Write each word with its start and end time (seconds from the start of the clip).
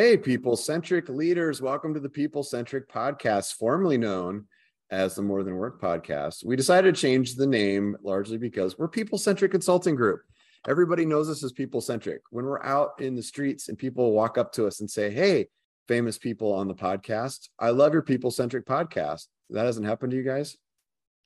Hey, 0.00 0.16
people 0.16 0.56
centric 0.56 1.10
leaders, 1.10 1.60
welcome 1.60 1.92
to 1.92 2.00
the 2.00 2.08
People 2.08 2.42
Centric 2.42 2.88
Podcast, 2.88 3.56
formerly 3.56 3.98
known 3.98 4.46
as 4.90 5.14
the 5.14 5.20
More 5.20 5.42
Than 5.42 5.56
Work 5.56 5.78
Podcast. 5.78 6.42
We 6.42 6.56
decided 6.56 6.94
to 6.94 6.98
change 6.98 7.34
the 7.34 7.46
name 7.46 7.94
largely 8.02 8.38
because 8.38 8.78
we're 8.78 8.88
People 8.88 9.18
Centric 9.18 9.50
Consulting 9.50 9.94
Group. 9.94 10.22
Everybody 10.66 11.04
knows 11.04 11.28
us 11.28 11.44
as 11.44 11.52
People 11.52 11.82
Centric. 11.82 12.22
When 12.30 12.46
we're 12.46 12.64
out 12.64 12.92
in 12.98 13.14
the 13.14 13.22
streets 13.22 13.68
and 13.68 13.76
people 13.76 14.12
walk 14.12 14.38
up 14.38 14.54
to 14.54 14.66
us 14.66 14.80
and 14.80 14.90
say, 14.90 15.10
Hey, 15.10 15.48
famous 15.86 16.16
people 16.16 16.50
on 16.54 16.66
the 16.66 16.74
podcast, 16.74 17.50
I 17.58 17.68
love 17.68 17.92
your 17.92 18.00
People 18.00 18.30
Centric 18.30 18.64
podcast. 18.64 19.26
That 19.50 19.66
hasn't 19.66 19.84
happened 19.84 20.12
to 20.12 20.16
you 20.16 20.24
guys? 20.24 20.56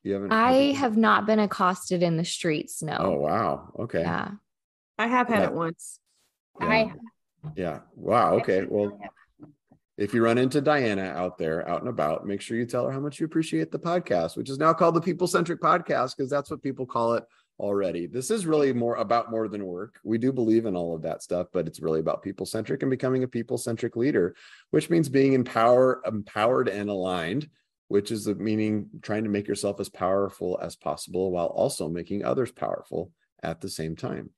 You 0.03 0.15
haven't? 0.15 0.33
I 0.33 0.73
have 0.73 0.97
not 0.97 1.27
been 1.27 1.39
accosted 1.39 2.03
in 2.03 2.17
the 2.17 2.25
streets. 2.25 2.83
No. 2.83 2.97
Oh, 2.99 3.21
wow. 3.21 3.73
Okay. 3.79 4.01
Yeah. 4.01 4.33
I 4.99 5.07
have 5.07 5.29
had 5.29 5.43
yeah. 5.43 5.47
it 5.47 5.53
once. 5.53 6.01
Yeah. 6.61 6.67
I 6.67 6.93
yeah. 7.57 7.81
Wow. 7.95 8.35
Okay. 8.35 8.65
Well, 8.69 8.99
if 9.97 10.13
you 10.13 10.25
run 10.25 10.39
into 10.39 10.61
Diana 10.61 11.05
out 11.05 11.39
there, 11.39 11.69
out 11.69 11.81
and 11.81 11.89
about, 11.89 12.27
make 12.27 12.41
sure 12.41 12.57
you 12.57 12.67
tell 12.67 12.87
her 12.87 12.93
how 12.93 13.01
much 13.01 13.21
you 13.21 13.27
appreciate 13.27 13.71
the 13.71 13.79
podcast, 13.79 14.37
which 14.37 14.51
is 14.51 14.59
now 14.59 14.73
called 14.73 14.97
the 14.97 15.01
People 15.01 15.27
Centric 15.27 15.61
Podcast 15.61 16.17
because 16.17 16.31
that's 16.31 16.51
what 16.51 16.63
people 16.63 16.85
call 16.85 17.15
it 17.15 17.25
already. 17.61 18.07
This 18.07 18.31
is 18.31 18.47
really 18.47 18.73
more 18.73 18.97
about 18.97 19.31
more 19.31 19.47
than 19.47 19.65
work. 19.65 20.01
We 20.03 20.19
do 20.19 20.33
believe 20.33 20.67
in 20.67 20.75
all 20.75 20.95
of 20.95 21.03
that 21.03 21.23
stuff, 21.23 21.49
but 21.53 21.69
it's 21.69 21.81
really 21.81 22.01
about 22.01 22.23
people 22.23 22.47
centric 22.47 22.83
and 22.83 22.91
becoming 22.91 23.23
a 23.23 23.29
people 23.29 23.57
centric 23.57 23.95
leader, 23.95 24.35
which 24.71 24.91
means 24.91 25.09
being 25.09 25.35
empower, 25.35 26.03
empowered 26.05 26.69
and 26.69 26.91
aligned, 26.91 27.49
which 27.87 28.11
is 28.11 28.25
the 28.25 28.35
meaning 28.35 28.89
trying 29.03 29.23
to 29.23 29.31
make 29.31 29.47
yourself 29.47 29.79
as 29.79 29.89
powerful 29.89 30.59
as 30.61 30.75
possible 30.75 31.31
while 31.31 31.47
also 31.47 31.89
making 31.89 32.25
others 32.25 32.51
powerful 32.51 33.13
at 33.43 33.61
the 33.61 33.69
same 33.69 33.95
time. 33.95 34.31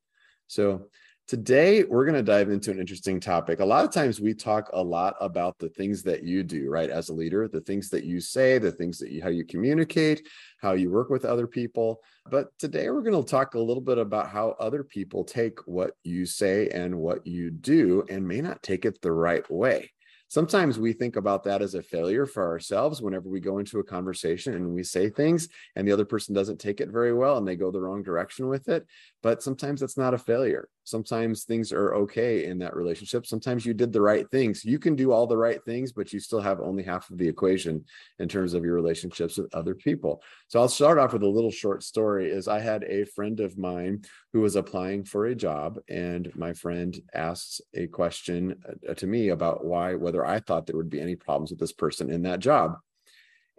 So 0.46 0.88
Today, 1.28 1.82
we're 1.82 2.04
going 2.04 2.14
to 2.14 2.22
dive 2.22 2.50
into 2.50 2.70
an 2.70 2.78
interesting 2.78 3.18
topic. 3.18 3.58
A 3.58 3.64
lot 3.64 3.84
of 3.84 3.90
times 3.90 4.20
we 4.20 4.32
talk 4.32 4.70
a 4.72 4.80
lot 4.80 5.16
about 5.20 5.58
the 5.58 5.68
things 5.70 6.04
that 6.04 6.22
you 6.22 6.44
do, 6.44 6.70
right? 6.70 6.88
As 6.88 7.08
a 7.08 7.14
leader, 7.14 7.48
the 7.48 7.62
things 7.62 7.90
that 7.90 8.04
you 8.04 8.20
say, 8.20 8.58
the 8.58 8.70
things 8.70 8.98
that 8.98 9.10
you, 9.10 9.20
how 9.20 9.28
you 9.28 9.44
communicate, 9.44 10.24
how 10.60 10.74
you 10.74 10.88
work 10.88 11.10
with 11.10 11.24
other 11.24 11.48
people. 11.48 12.00
But 12.30 12.56
today 12.60 12.90
we're 12.90 13.02
going 13.02 13.20
to 13.20 13.28
talk 13.28 13.54
a 13.54 13.58
little 13.58 13.80
bit 13.80 13.98
about 13.98 14.30
how 14.30 14.50
other 14.60 14.84
people 14.84 15.24
take 15.24 15.58
what 15.66 15.94
you 16.04 16.26
say 16.26 16.68
and 16.68 16.96
what 16.96 17.26
you 17.26 17.50
do 17.50 18.04
and 18.08 18.28
may 18.28 18.40
not 18.40 18.62
take 18.62 18.84
it 18.84 19.02
the 19.02 19.10
right 19.10 19.50
way 19.50 19.90
sometimes 20.28 20.76
we 20.76 20.92
think 20.92 21.14
about 21.14 21.44
that 21.44 21.62
as 21.62 21.74
a 21.74 21.82
failure 21.82 22.26
for 22.26 22.44
ourselves 22.44 23.00
whenever 23.00 23.28
we 23.28 23.38
go 23.38 23.58
into 23.58 23.78
a 23.78 23.84
conversation 23.84 24.54
and 24.54 24.74
we 24.74 24.82
say 24.82 25.08
things 25.08 25.48
and 25.76 25.86
the 25.86 25.92
other 25.92 26.04
person 26.04 26.34
doesn't 26.34 26.58
take 26.58 26.80
it 26.80 26.90
very 26.90 27.14
well 27.14 27.38
and 27.38 27.46
they 27.46 27.54
go 27.54 27.70
the 27.70 27.80
wrong 27.80 28.02
direction 28.02 28.48
with 28.48 28.68
it 28.68 28.84
but 29.22 29.40
sometimes 29.40 29.80
that's 29.80 29.96
not 29.96 30.14
a 30.14 30.18
failure 30.18 30.68
sometimes 30.86 31.44
things 31.44 31.72
are 31.72 31.94
okay 31.94 32.46
in 32.46 32.58
that 32.58 32.74
relationship 32.74 33.26
sometimes 33.26 33.64
you 33.64 33.72
did 33.72 33.92
the 33.92 34.00
right 34.00 34.28
things 34.30 34.64
you 34.64 34.78
can 34.78 34.96
do 34.96 35.12
all 35.12 35.26
the 35.26 35.36
right 35.36 35.64
things 35.64 35.92
but 35.92 36.12
you 36.12 36.18
still 36.18 36.40
have 36.40 36.60
only 36.60 36.82
half 36.82 37.08
of 37.10 37.18
the 37.18 37.28
equation 37.28 37.84
in 38.18 38.28
terms 38.28 38.54
of 38.54 38.64
your 38.64 38.74
relationships 38.74 39.38
with 39.38 39.54
other 39.54 39.74
people 39.74 40.20
so 40.48 40.58
i'll 40.58 40.68
start 40.68 40.98
off 40.98 41.12
with 41.12 41.22
a 41.22 41.28
little 41.28 41.52
short 41.52 41.84
story 41.84 42.30
is 42.30 42.48
i 42.48 42.58
had 42.58 42.82
a 42.84 43.04
friend 43.04 43.38
of 43.38 43.56
mine 43.56 44.02
who 44.32 44.40
was 44.40 44.56
applying 44.56 45.04
for 45.04 45.26
a 45.26 45.34
job 45.34 45.78
and 45.88 46.34
my 46.34 46.52
friend 46.52 47.00
asks 47.14 47.60
a 47.74 47.86
question 47.86 48.56
uh, 48.88 48.94
to 48.94 49.06
me 49.06 49.28
about 49.28 49.64
why 49.64 49.94
whether 49.94 50.16
whether 50.16 50.26
I 50.26 50.40
thought 50.40 50.66
there 50.66 50.76
would 50.76 50.88
be 50.88 51.00
any 51.00 51.14
problems 51.14 51.50
with 51.50 51.60
this 51.60 51.72
person 51.72 52.10
in 52.10 52.22
that 52.22 52.40
job. 52.40 52.78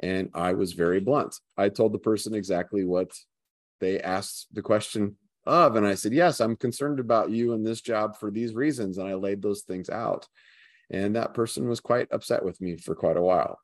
And 0.02 0.29
I 0.34 0.53
was 0.53 0.73
very 0.73 1.00
blunt. 1.00 1.35
I 1.56 1.69
told 1.69 1.94
the 1.94 2.00
person 2.00 2.34
exactly 2.34 2.84
what 2.84 3.12
they 3.79 4.00
asked 4.00 4.47
the 4.52 4.63
question 4.63 5.18
of. 5.47 5.75
And 5.75 5.85
I 5.85 5.96
said, 5.96 6.13
Yes, 6.13 6.40
I'm 6.40 6.56
concerned 6.56 7.00
about 7.00 7.31
you 7.31 7.53
and 7.53 7.66
this 7.66 7.81
job 7.81 8.18
for 8.18 8.31
these 8.31 8.53
reasons. 8.53 8.97
And 8.97 9.08
I 9.08 9.16
laid 9.16 9.41
those 9.41 9.62
things 9.62 9.90
out. 9.90 10.28
And 10.90 11.16
that 11.16 11.34
person 11.34 11.68
was 11.68 11.80
quite 11.80 12.08
upset 12.12 12.44
with 12.44 12.62
me 12.62 12.78
for 12.78 12.96
quite 12.96 13.18
a 13.18 13.22
while. 13.22 13.59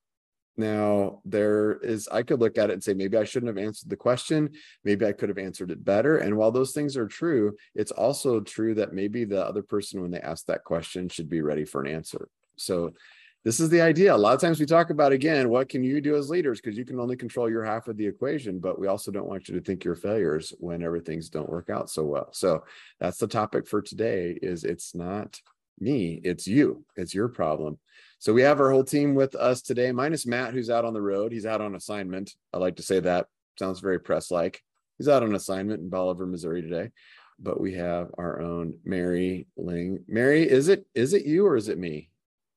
Now, 0.55 1.21
there 1.25 1.79
is, 1.79 2.07
I 2.09 2.21
could 2.21 2.39
look 2.39 2.57
at 2.57 2.69
it 2.69 2.73
and 2.73 2.83
say, 2.83 2.93
maybe 2.93 3.17
I 3.17 3.23
shouldn't 3.23 3.55
have 3.55 3.63
answered 3.63 3.89
the 3.89 3.95
question. 3.95 4.51
Maybe 4.83 5.05
I 5.05 5.11
could 5.11 5.29
have 5.29 5.39
answered 5.39 5.71
it 5.71 5.83
better. 5.83 6.17
And 6.17 6.37
while 6.37 6.51
those 6.51 6.73
things 6.73 6.95
are 6.95 7.07
true, 7.07 7.55
it's 7.73 7.91
also 7.91 8.39
true 8.39 8.75
that 8.75 8.93
maybe 8.93 9.25
the 9.25 9.43
other 9.43 9.63
person, 9.63 10.01
when 10.01 10.11
they 10.11 10.19
ask 10.19 10.45
that 10.45 10.63
question, 10.63 11.09
should 11.09 11.29
be 11.29 11.41
ready 11.41 11.65
for 11.65 11.81
an 11.81 11.91
answer. 11.91 12.27
So 12.55 12.93
this 13.43 13.59
is 13.59 13.69
the 13.69 13.81
idea. 13.81 14.15
A 14.15 14.17
lot 14.17 14.33
of 14.33 14.39
times 14.39 14.59
we 14.59 14.65
talk 14.65 14.89
about 14.89 15.11
again, 15.11 15.49
what 15.49 15.67
can 15.67 15.83
you 15.83 15.99
do 15.99 16.15
as 16.15 16.29
leaders? 16.29 16.61
Because 16.61 16.77
you 16.77 16.85
can 16.85 16.99
only 16.99 17.17
control 17.17 17.49
your 17.49 17.65
half 17.65 17.87
of 17.87 17.97
the 17.97 18.07
equation, 18.07 18.59
but 18.59 18.79
we 18.79 18.87
also 18.87 19.11
don't 19.11 19.27
want 19.27 19.49
you 19.49 19.55
to 19.55 19.61
think 19.61 19.83
you're 19.83 19.95
failures 19.95 20.53
whenever 20.59 20.99
things 20.99 21.29
don't 21.29 21.49
work 21.49 21.69
out 21.69 21.89
so 21.89 22.05
well. 22.05 22.29
So 22.31 22.63
that's 22.99 23.17
the 23.17 23.27
topic 23.27 23.67
for 23.67 23.81
today 23.81 24.37
is 24.41 24.63
it's 24.63 24.95
not 24.95 25.39
me, 25.79 26.21
it's 26.23 26.47
you. 26.47 26.85
It's 26.95 27.13
your 27.13 27.27
problem. 27.27 27.79
So 28.19 28.31
we 28.31 28.43
have 28.43 28.61
our 28.61 28.71
whole 28.71 28.85
team 28.85 29.15
with 29.15 29.35
us 29.35 29.61
today, 29.61 29.91
minus 29.91 30.25
Matt, 30.25 30.53
who's 30.53 30.69
out 30.69 30.85
on 30.85 30.93
the 30.93 31.01
road. 31.01 31.33
He's 31.33 31.45
out 31.45 31.59
on 31.59 31.75
assignment. 31.75 32.33
I 32.53 32.57
like 32.57 32.77
to 32.77 32.83
say 32.83 33.01
that. 33.01 33.27
Sounds 33.59 33.81
very 33.81 33.99
press 33.99 34.31
like. 34.31 34.61
He's 34.97 35.09
out 35.09 35.23
on 35.23 35.35
assignment 35.35 35.81
in 35.81 35.89
Bolivar, 35.89 36.25
Missouri 36.25 36.61
today. 36.61 36.91
But 37.39 37.59
we 37.59 37.73
have 37.73 38.11
our 38.17 38.39
own 38.39 38.75
Mary 38.85 39.47
Ling. 39.57 40.05
Mary, 40.07 40.49
is 40.49 40.69
it 40.69 40.85
is 40.95 41.13
it 41.13 41.25
you 41.25 41.45
or 41.45 41.57
is 41.57 41.67
it 41.67 41.77
me? 41.77 42.09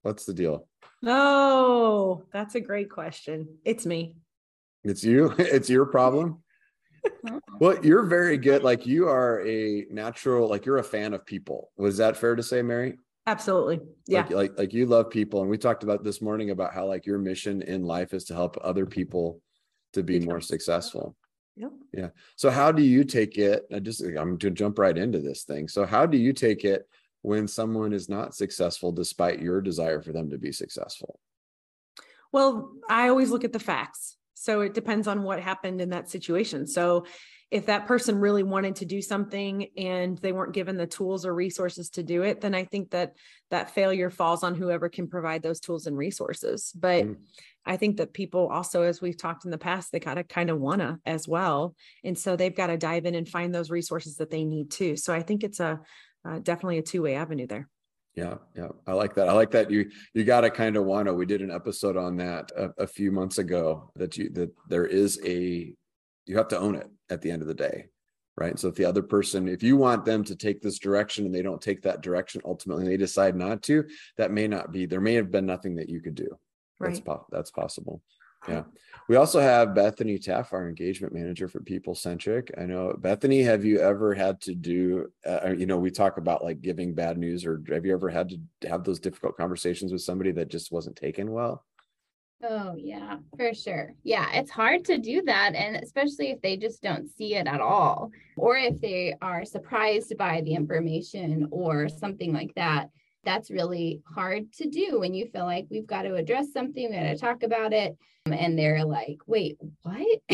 What's 0.02 0.24
the 0.24 0.34
deal? 0.34 0.68
Oh, 1.04 2.22
that's 2.32 2.54
a 2.54 2.60
great 2.60 2.90
question. 2.90 3.58
It's 3.64 3.86
me. 3.86 4.16
It's 4.84 5.04
you. 5.04 5.34
It's 5.38 5.68
your 5.68 5.86
problem. 5.86 6.42
well, 7.60 7.84
you're 7.84 8.04
very 8.04 8.38
good. 8.38 8.62
Like 8.62 8.86
you 8.86 9.08
are 9.08 9.46
a 9.46 9.86
natural, 9.90 10.48
like 10.48 10.66
you're 10.66 10.78
a 10.78 10.84
fan 10.84 11.14
of 11.14 11.24
people. 11.26 11.70
Was 11.76 11.98
that 11.98 12.16
fair 12.16 12.36
to 12.36 12.42
say, 12.42 12.62
Mary? 12.62 12.98
Absolutely. 13.26 13.80
Yeah. 14.06 14.22
Like, 14.22 14.30
like, 14.30 14.58
like 14.58 14.72
you 14.72 14.86
love 14.86 15.10
people. 15.10 15.40
And 15.40 15.50
we 15.50 15.58
talked 15.58 15.82
about 15.82 16.04
this 16.04 16.22
morning 16.22 16.50
about 16.50 16.72
how 16.72 16.86
like 16.86 17.06
your 17.06 17.18
mission 17.18 17.62
in 17.62 17.82
life 17.82 18.14
is 18.14 18.24
to 18.24 18.34
help 18.34 18.56
other 18.60 18.86
people 18.86 19.40
to 19.92 20.02
be 20.02 20.20
more 20.20 20.40
successful. 20.40 21.16
Yep. 21.56 21.72
Yeah. 21.92 22.08
So 22.36 22.50
how 22.50 22.70
do 22.70 22.82
you 22.82 23.02
take 23.02 23.38
it? 23.38 23.66
I 23.74 23.80
just 23.80 24.00
I'm 24.02 24.14
going 24.14 24.38
to 24.38 24.50
jump 24.50 24.78
right 24.78 24.96
into 24.96 25.20
this 25.20 25.44
thing. 25.44 25.68
So 25.68 25.86
how 25.86 26.06
do 26.06 26.18
you 26.18 26.32
take 26.32 26.64
it 26.64 26.88
when 27.26 27.48
someone 27.48 27.92
is 27.92 28.08
not 28.08 28.36
successful 28.36 28.92
despite 28.92 29.42
your 29.42 29.60
desire 29.60 30.00
for 30.00 30.12
them 30.12 30.30
to 30.30 30.38
be 30.38 30.52
successful? 30.52 31.18
Well, 32.30 32.70
I 32.88 33.08
always 33.08 33.30
look 33.30 33.42
at 33.42 33.52
the 33.52 33.58
facts. 33.58 34.16
So 34.34 34.60
it 34.60 34.74
depends 34.74 35.08
on 35.08 35.24
what 35.24 35.40
happened 35.40 35.80
in 35.80 35.90
that 35.90 36.08
situation. 36.08 36.68
So 36.68 37.04
if 37.50 37.66
that 37.66 37.86
person 37.86 38.20
really 38.20 38.44
wanted 38.44 38.76
to 38.76 38.84
do 38.84 39.02
something 39.02 39.66
and 39.76 40.16
they 40.18 40.30
weren't 40.30 40.54
given 40.54 40.76
the 40.76 40.86
tools 40.86 41.26
or 41.26 41.34
resources 41.34 41.90
to 41.90 42.04
do 42.04 42.22
it, 42.22 42.40
then 42.40 42.54
I 42.54 42.62
think 42.62 42.90
that 42.90 43.16
that 43.50 43.74
failure 43.74 44.10
falls 44.10 44.44
on 44.44 44.54
whoever 44.54 44.88
can 44.88 45.08
provide 45.08 45.42
those 45.42 45.58
tools 45.58 45.88
and 45.88 45.96
resources. 45.96 46.72
But 46.76 47.06
mm. 47.06 47.16
I 47.64 47.76
think 47.76 47.96
that 47.96 48.12
people 48.12 48.46
also, 48.46 48.82
as 48.82 49.00
we've 49.00 49.18
talked 49.18 49.44
in 49.44 49.50
the 49.50 49.58
past, 49.58 49.90
they 49.90 49.98
gotta 49.98 50.22
kind 50.22 50.48
of 50.48 50.60
wanna 50.60 51.00
as 51.04 51.26
well. 51.26 51.74
And 52.04 52.16
so 52.16 52.36
they've 52.36 52.54
got 52.54 52.68
to 52.68 52.76
dive 52.76 53.04
in 53.04 53.16
and 53.16 53.28
find 53.28 53.52
those 53.52 53.70
resources 53.70 54.18
that 54.18 54.30
they 54.30 54.44
need 54.44 54.70
too. 54.70 54.96
So 54.96 55.12
I 55.12 55.22
think 55.22 55.42
it's 55.42 55.58
a 55.58 55.80
uh, 56.26 56.38
definitely 56.40 56.78
a 56.78 56.82
two-way 56.82 57.14
avenue 57.14 57.46
there. 57.46 57.68
Yeah 58.14 58.36
yeah. 58.56 58.68
I 58.86 58.94
like 58.94 59.14
that. 59.16 59.28
I 59.28 59.32
like 59.32 59.50
that 59.50 59.70
you 59.70 59.90
you 60.14 60.24
got 60.24 60.40
to 60.40 60.50
kind 60.50 60.76
of 60.76 60.84
want 60.84 61.06
to 61.06 61.14
we 61.14 61.26
did 61.26 61.42
an 61.42 61.50
episode 61.50 61.96
on 61.96 62.16
that 62.16 62.50
a, 62.56 62.70
a, 62.78 62.86
few 62.86 63.12
months 63.12 63.36
ago 63.38 63.90
that 63.94 64.16
you 64.16 64.30
that 64.30 64.50
there 64.68 64.86
is 64.86 65.20
a 65.24 65.74
you 66.24 66.36
have 66.36 66.48
to 66.48 66.58
own 66.58 66.76
it 66.76 66.88
at 67.10 67.20
the 67.20 67.30
end 67.30 67.42
of 67.42 67.48
the 67.48 67.54
day 67.54 67.86
right? 68.38 68.58
So 68.58 68.68
if 68.68 68.74
the 68.74 68.84
other 68.84 69.02
person 69.02 69.48
if 69.48 69.62
you 69.62 69.76
want 69.76 70.04
them 70.04 70.24
to 70.24 70.34
take 70.36 70.62
this 70.62 70.78
direction 70.78 71.26
and 71.26 71.34
they 71.34 71.42
don't 71.42 71.60
take 71.60 71.82
that 71.82 72.02
direction 72.02 72.40
ultimately 72.44 72.84
and 72.84 72.92
they 72.92 72.96
decide 72.96 73.36
not 73.36 73.62
to 73.64 73.84
that 74.16 74.30
may 74.30 74.48
not 74.48 74.72
be 74.72 74.86
there 74.86 75.00
may 75.00 75.14
have 75.14 75.30
been 75.30 75.46
nothing 75.46 75.76
that 75.76 75.90
you 75.90 76.00
could 76.00 76.14
do. 76.14 76.28
Right. 76.78 76.88
that's 76.88 77.00
po- 77.00 77.26
that's 77.30 77.50
possible 77.50 78.02
yeah. 78.48 78.62
We 79.08 79.14
also 79.14 79.38
have 79.38 79.74
Bethany 79.74 80.18
Taff, 80.18 80.52
our 80.52 80.68
engagement 80.68 81.14
manager 81.14 81.46
for 81.46 81.60
People 81.60 81.94
Centric. 81.94 82.52
I 82.58 82.64
know, 82.64 82.92
Bethany, 82.98 83.42
have 83.42 83.64
you 83.64 83.78
ever 83.78 84.14
had 84.14 84.40
to 84.42 84.54
do, 84.54 85.12
uh, 85.24 85.50
you 85.56 85.66
know, 85.66 85.78
we 85.78 85.92
talk 85.92 86.18
about 86.18 86.42
like 86.42 86.60
giving 86.60 86.92
bad 86.92 87.16
news, 87.16 87.46
or 87.46 87.62
have 87.68 87.86
you 87.86 87.92
ever 87.92 88.08
had 88.08 88.30
to 88.30 88.68
have 88.68 88.82
those 88.82 88.98
difficult 88.98 89.36
conversations 89.36 89.92
with 89.92 90.02
somebody 90.02 90.32
that 90.32 90.48
just 90.48 90.72
wasn't 90.72 90.96
taken 90.96 91.30
well? 91.30 91.64
Oh, 92.42 92.74
yeah, 92.76 93.18
for 93.36 93.54
sure. 93.54 93.94
Yeah, 94.02 94.28
it's 94.32 94.50
hard 94.50 94.84
to 94.86 94.98
do 94.98 95.22
that. 95.22 95.54
And 95.54 95.76
especially 95.76 96.30
if 96.30 96.42
they 96.42 96.56
just 96.56 96.82
don't 96.82 97.08
see 97.08 97.34
it 97.34 97.46
at 97.46 97.60
all, 97.60 98.10
or 98.36 98.56
if 98.56 98.80
they 98.80 99.14
are 99.22 99.44
surprised 99.44 100.16
by 100.18 100.40
the 100.42 100.54
information 100.54 101.48
or 101.50 101.88
something 101.88 102.32
like 102.32 102.54
that. 102.56 102.90
That's 103.26 103.50
really 103.50 104.00
hard 104.06 104.52
to 104.54 104.68
do 104.68 105.00
when 105.00 105.12
you 105.12 105.26
feel 105.26 105.44
like 105.44 105.66
we've 105.70 105.86
got 105.86 106.02
to 106.02 106.14
address 106.14 106.52
something, 106.52 106.88
we 106.88 106.96
got 106.96 107.02
to 107.02 107.18
talk 107.18 107.42
about 107.42 107.74
it. 107.74 107.96
And 108.24 108.58
they're 108.58 108.84
like, 108.84 109.18
wait, 109.26 109.58
what? 109.82 110.20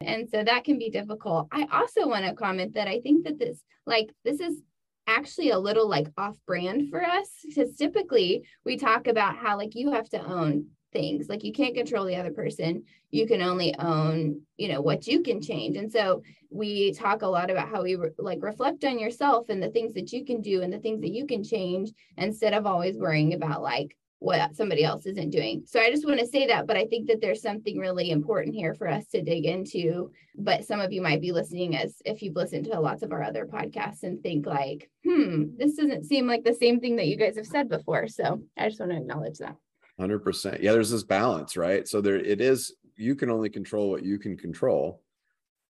and 0.00 0.28
so 0.30 0.42
that 0.42 0.64
can 0.64 0.78
be 0.78 0.88
difficult. 0.88 1.48
I 1.52 1.66
also 1.70 2.08
want 2.08 2.24
to 2.24 2.34
comment 2.34 2.74
that 2.74 2.88
I 2.88 3.00
think 3.00 3.24
that 3.24 3.38
this, 3.38 3.62
like, 3.84 4.10
this 4.24 4.40
is 4.40 4.62
actually 5.06 5.50
a 5.50 5.58
little 5.58 5.88
like 5.88 6.06
off 6.16 6.36
brand 6.46 6.88
for 6.88 7.02
us 7.02 7.28
because 7.44 7.76
typically 7.76 8.44
we 8.64 8.76
talk 8.76 9.06
about 9.08 9.36
how 9.36 9.56
like 9.56 9.74
you 9.74 9.92
have 9.92 10.08
to 10.08 10.24
own 10.24 10.66
things 10.92 11.28
like 11.28 11.44
you 11.44 11.52
can't 11.52 11.74
control 11.74 12.04
the 12.04 12.16
other 12.16 12.32
person 12.32 12.82
you 13.10 13.26
can 13.26 13.42
only 13.42 13.74
own 13.78 14.40
you 14.56 14.68
know 14.68 14.80
what 14.80 15.06
you 15.06 15.22
can 15.22 15.40
change 15.40 15.76
and 15.76 15.90
so 15.90 16.22
we 16.50 16.92
talk 16.92 17.22
a 17.22 17.26
lot 17.26 17.50
about 17.50 17.68
how 17.68 17.82
we 17.82 17.96
re- 17.96 18.10
like 18.18 18.42
reflect 18.42 18.84
on 18.84 18.98
yourself 18.98 19.48
and 19.48 19.62
the 19.62 19.70
things 19.70 19.94
that 19.94 20.12
you 20.12 20.24
can 20.24 20.40
do 20.40 20.62
and 20.62 20.72
the 20.72 20.78
things 20.78 21.00
that 21.00 21.12
you 21.12 21.26
can 21.26 21.42
change 21.42 21.90
instead 22.16 22.52
of 22.52 22.66
always 22.66 22.98
worrying 22.98 23.34
about 23.34 23.62
like 23.62 23.96
what 24.22 24.54
somebody 24.54 24.84
else 24.84 25.04
isn't 25.04 25.30
doing. 25.30 25.64
So 25.66 25.80
I 25.80 25.90
just 25.90 26.06
want 26.06 26.20
to 26.20 26.26
say 26.26 26.46
that, 26.46 26.66
but 26.66 26.76
I 26.76 26.86
think 26.86 27.08
that 27.08 27.20
there's 27.20 27.42
something 27.42 27.78
really 27.78 28.10
important 28.10 28.54
here 28.54 28.72
for 28.72 28.88
us 28.88 29.06
to 29.08 29.22
dig 29.22 29.44
into. 29.46 30.12
But 30.36 30.64
some 30.64 30.80
of 30.80 30.92
you 30.92 31.02
might 31.02 31.20
be 31.20 31.32
listening 31.32 31.76
as 31.76 32.00
if 32.04 32.22
you've 32.22 32.36
listened 32.36 32.66
to 32.66 32.80
lots 32.80 33.02
of 33.02 33.12
our 33.12 33.22
other 33.22 33.46
podcasts 33.46 34.04
and 34.04 34.22
think 34.22 34.46
like, 34.46 34.88
hmm, 35.04 35.56
this 35.56 35.74
doesn't 35.74 36.04
seem 36.04 36.26
like 36.28 36.44
the 36.44 36.54
same 36.54 36.78
thing 36.78 36.96
that 36.96 37.08
you 37.08 37.16
guys 37.16 37.36
have 37.36 37.46
said 37.46 37.68
before. 37.68 38.06
So 38.06 38.42
I 38.56 38.68
just 38.68 38.80
want 38.80 38.92
to 38.92 38.98
acknowledge 38.98 39.38
that. 39.38 39.56
100%. 40.00 40.62
Yeah, 40.62 40.72
there's 40.72 40.90
this 40.90 41.04
balance, 41.04 41.56
right? 41.56 41.86
So 41.86 42.00
there 42.00 42.16
it 42.16 42.40
is, 42.40 42.74
you 42.96 43.14
can 43.14 43.30
only 43.30 43.50
control 43.50 43.90
what 43.90 44.04
you 44.04 44.18
can 44.18 44.36
control 44.36 45.02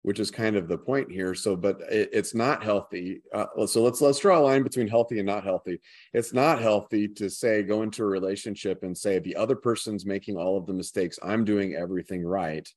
which 0.01 0.19
is 0.19 0.31
kind 0.31 0.55
of 0.55 0.67
the 0.67 0.77
point 0.77 1.11
here. 1.11 1.35
So, 1.35 1.55
but 1.55 1.81
it, 1.89 2.09
it's 2.13 2.33
not 2.33 2.63
healthy. 2.63 3.21
Uh, 3.33 3.65
so 3.65 3.83
let's 3.83 4.01
let's 4.01 4.19
draw 4.19 4.39
a 4.39 4.41
line 4.41 4.63
between 4.63 4.87
healthy 4.87 5.19
and 5.19 5.25
not 5.25 5.43
healthy. 5.43 5.79
It's 6.13 6.33
not 6.33 6.61
healthy 6.61 7.07
to 7.09 7.29
say 7.29 7.63
go 7.63 7.81
into 7.81 8.03
a 8.03 8.07
relationship 8.07 8.83
and 8.83 8.97
say 8.97 9.19
the 9.19 9.35
other 9.35 9.55
person's 9.55 10.05
making 10.05 10.37
all 10.37 10.57
of 10.57 10.65
the 10.65 10.73
mistakes. 10.73 11.19
I'm 11.21 11.43
doing 11.43 11.75
everything 11.75 12.25
right. 12.25 12.67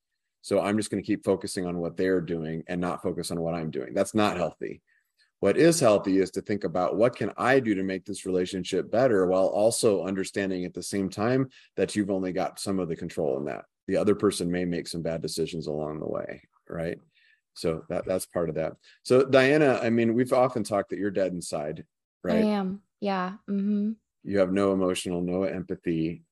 So 0.44 0.61
I'm 0.61 0.77
just 0.77 0.91
going 0.91 1.03
to 1.03 1.06
keep 1.06 1.25
focusing 1.25 1.67
on 1.67 1.79
what 1.79 1.97
they're 1.97 2.21
doing 2.21 2.65
and 2.67 2.81
not 2.81 3.03
focus 3.03 3.31
on 3.31 3.41
what 3.41 3.55
I'm 3.55 3.71
doing. 3.71 3.94
That's 3.94 4.15
not 4.15 4.37
healthy. 4.37 4.83
What 5.43 5.56
is 5.56 5.81
healthy 5.81 6.19
is 6.19 6.31
to 6.33 6.41
think 6.41 6.65
about 6.65 6.97
what 6.97 7.17
can 7.17 7.33
I 7.37 7.59
do 7.59 7.75
to 7.75 7.83
make 7.83 8.05
this 8.05 8.27
relationship 8.27 8.91
better 8.91 9.27
while 9.27 9.47
also 9.47 10.06
understanding 10.06 10.65
at 10.65 10.73
the 10.73 10.83
same 10.83 11.09
time 11.11 11.49
that 11.77 11.97
you've 11.97 12.11
only 12.11 12.33
got 12.33 12.61
some 12.61 12.79
of 12.79 12.89
the 12.89 12.97
control 12.97 13.37
in 13.39 13.47
that. 13.47 13.65
The 13.89 13.97
other 13.97 14.15
person 14.15 14.50
may 14.50 14.65
make 14.65 14.87
some 14.87 15.03
bad 15.03 15.21
decisions 15.21 15.67
along 15.67 15.99
the 15.99 16.06
way, 16.06 16.43
right? 16.69 16.99
so 17.55 17.85
that 17.89 18.05
that's 18.06 18.27
part 18.27 18.49
of 18.49 18.55
that 18.55 18.75
so 19.03 19.25
diana 19.25 19.79
i 19.83 19.91
mean 19.91 20.15
we've 20.15 20.33
often 20.33 20.65
talked 20.65 20.91
that 20.91 20.99
you're 20.99 21.11
dead 21.11 21.33
inside 21.33 21.85
right 22.23 22.37
i 22.37 22.49
am 22.49 22.81
yeah 23.00 23.33
mm-hmm. 23.49 23.93
you 24.25 24.39
have 24.39 24.53
no 24.53 24.73
emotional 24.73 25.21
no 25.21 25.44
empathy 25.44 26.23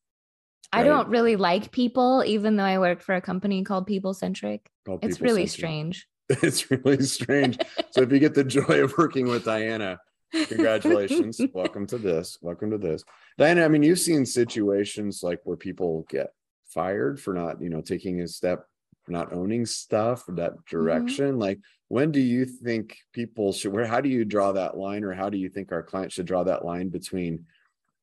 right? 0.75 0.81
i 0.81 0.85
don't 0.85 1.09
really 1.09 1.37
like 1.37 1.71
people 1.71 2.23
even 2.27 2.57
though 2.57 2.65
i 2.65 2.79
work 2.79 3.03
for 3.03 3.15
a 3.15 3.21
company 3.21 3.63
called 3.65 3.87
people 3.87 4.15
centric 4.15 4.71
it's 5.03 5.19
people 5.19 5.27
really 5.27 5.47
strange 5.47 6.07
it's 6.43 6.71
really 6.71 7.03
strange. 7.03 7.59
So 7.91 8.03
if 8.03 8.13
you 8.13 8.19
get 8.19 8.35
the 8.35 8.45
joy 8.45 8.83
of 8.83 8.97
working 8.97 9.29
with 9.29 9.45
diana 9.45 9.99
congratulations. 10.33 11.41
Welcome 11.53 11.87
to 11.89 11.99
this. 11.99 12.39
Welcome 12.41 12.71
to 12.71 12.79
this. 12.79 13.05
Diana 13.39 13.65
i 13.65 13.69
mean 13.69 13.83
you've 13.83 13.99
seen 13.99 14.27
situations 14.27 15.23
like 15.23 15.41
where 15.45 15.57
people 15.57 16.07
get 16.09 16.29
fired 16.69 17.21
for 17.21 17.35
not 17.35 17.61
you 17.61 17.69
know 17.69 17.81
taking 17.81 18.21
a 18.21 18.29
step 18.29 18.65
not 19.09 19.33
owning 19.33 19.67
stuff 19.67 20.25
that 20.29 20.53
mm-hmm. 20.53 20.77
direction. 20.77 21.31
Mm-hmm. 21.31 21.41
like 21.41 21.59
when 21.89 22.13
do 22.13 22.21
you 22.21 22.45
think 22.45 22.97
people 23.13 23.53
should 23.53 23.73
where 23.73 23.87
how 23.87 24.01
do 24.01 24.09
you 24.09 24.25
draw 24.25 24.53
that 24.53 24.77
line 24.77 25.05
or 25.05 25.13
how 25.13 25.31
do 25.31 25.39
you 25.39 25.49
think 25.49 25.73
our 25.73 25.83
clients 25.83 26.15
should 26.15 26.27
draw 26.27 26.45
that 26.45 26.65
line 26.65 26.91
between 26.91 27.47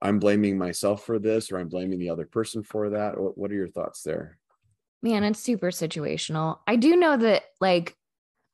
i'm 0.01 0.19
blaming 0.19 0.57
myself 0.57 1.05
for 1.05 1.19
this 1.19 1.51
or 1.51 1.59
i'm 1.59 1.69
blaming 1.69 1.99
the 1.99 2.09
other 2.09 2.25
person 2.25 2.63
for 2.63 2.89
that 2.89 3.17
what, 3.17 3.37
what 3.37 3.51
are 3.51 3.55
your 3.55 3.69
thoughts 3.69 4.01
there? 4.01 4.37
Man 5.03 5.23
it's 5.23 5.39
super 5.39 5.69
situational. 5.69 6.57
I 6.65 6.75
do 6.75 6.95
know 6.95 7.15
that 7.15 7.43
like 7.61 7.95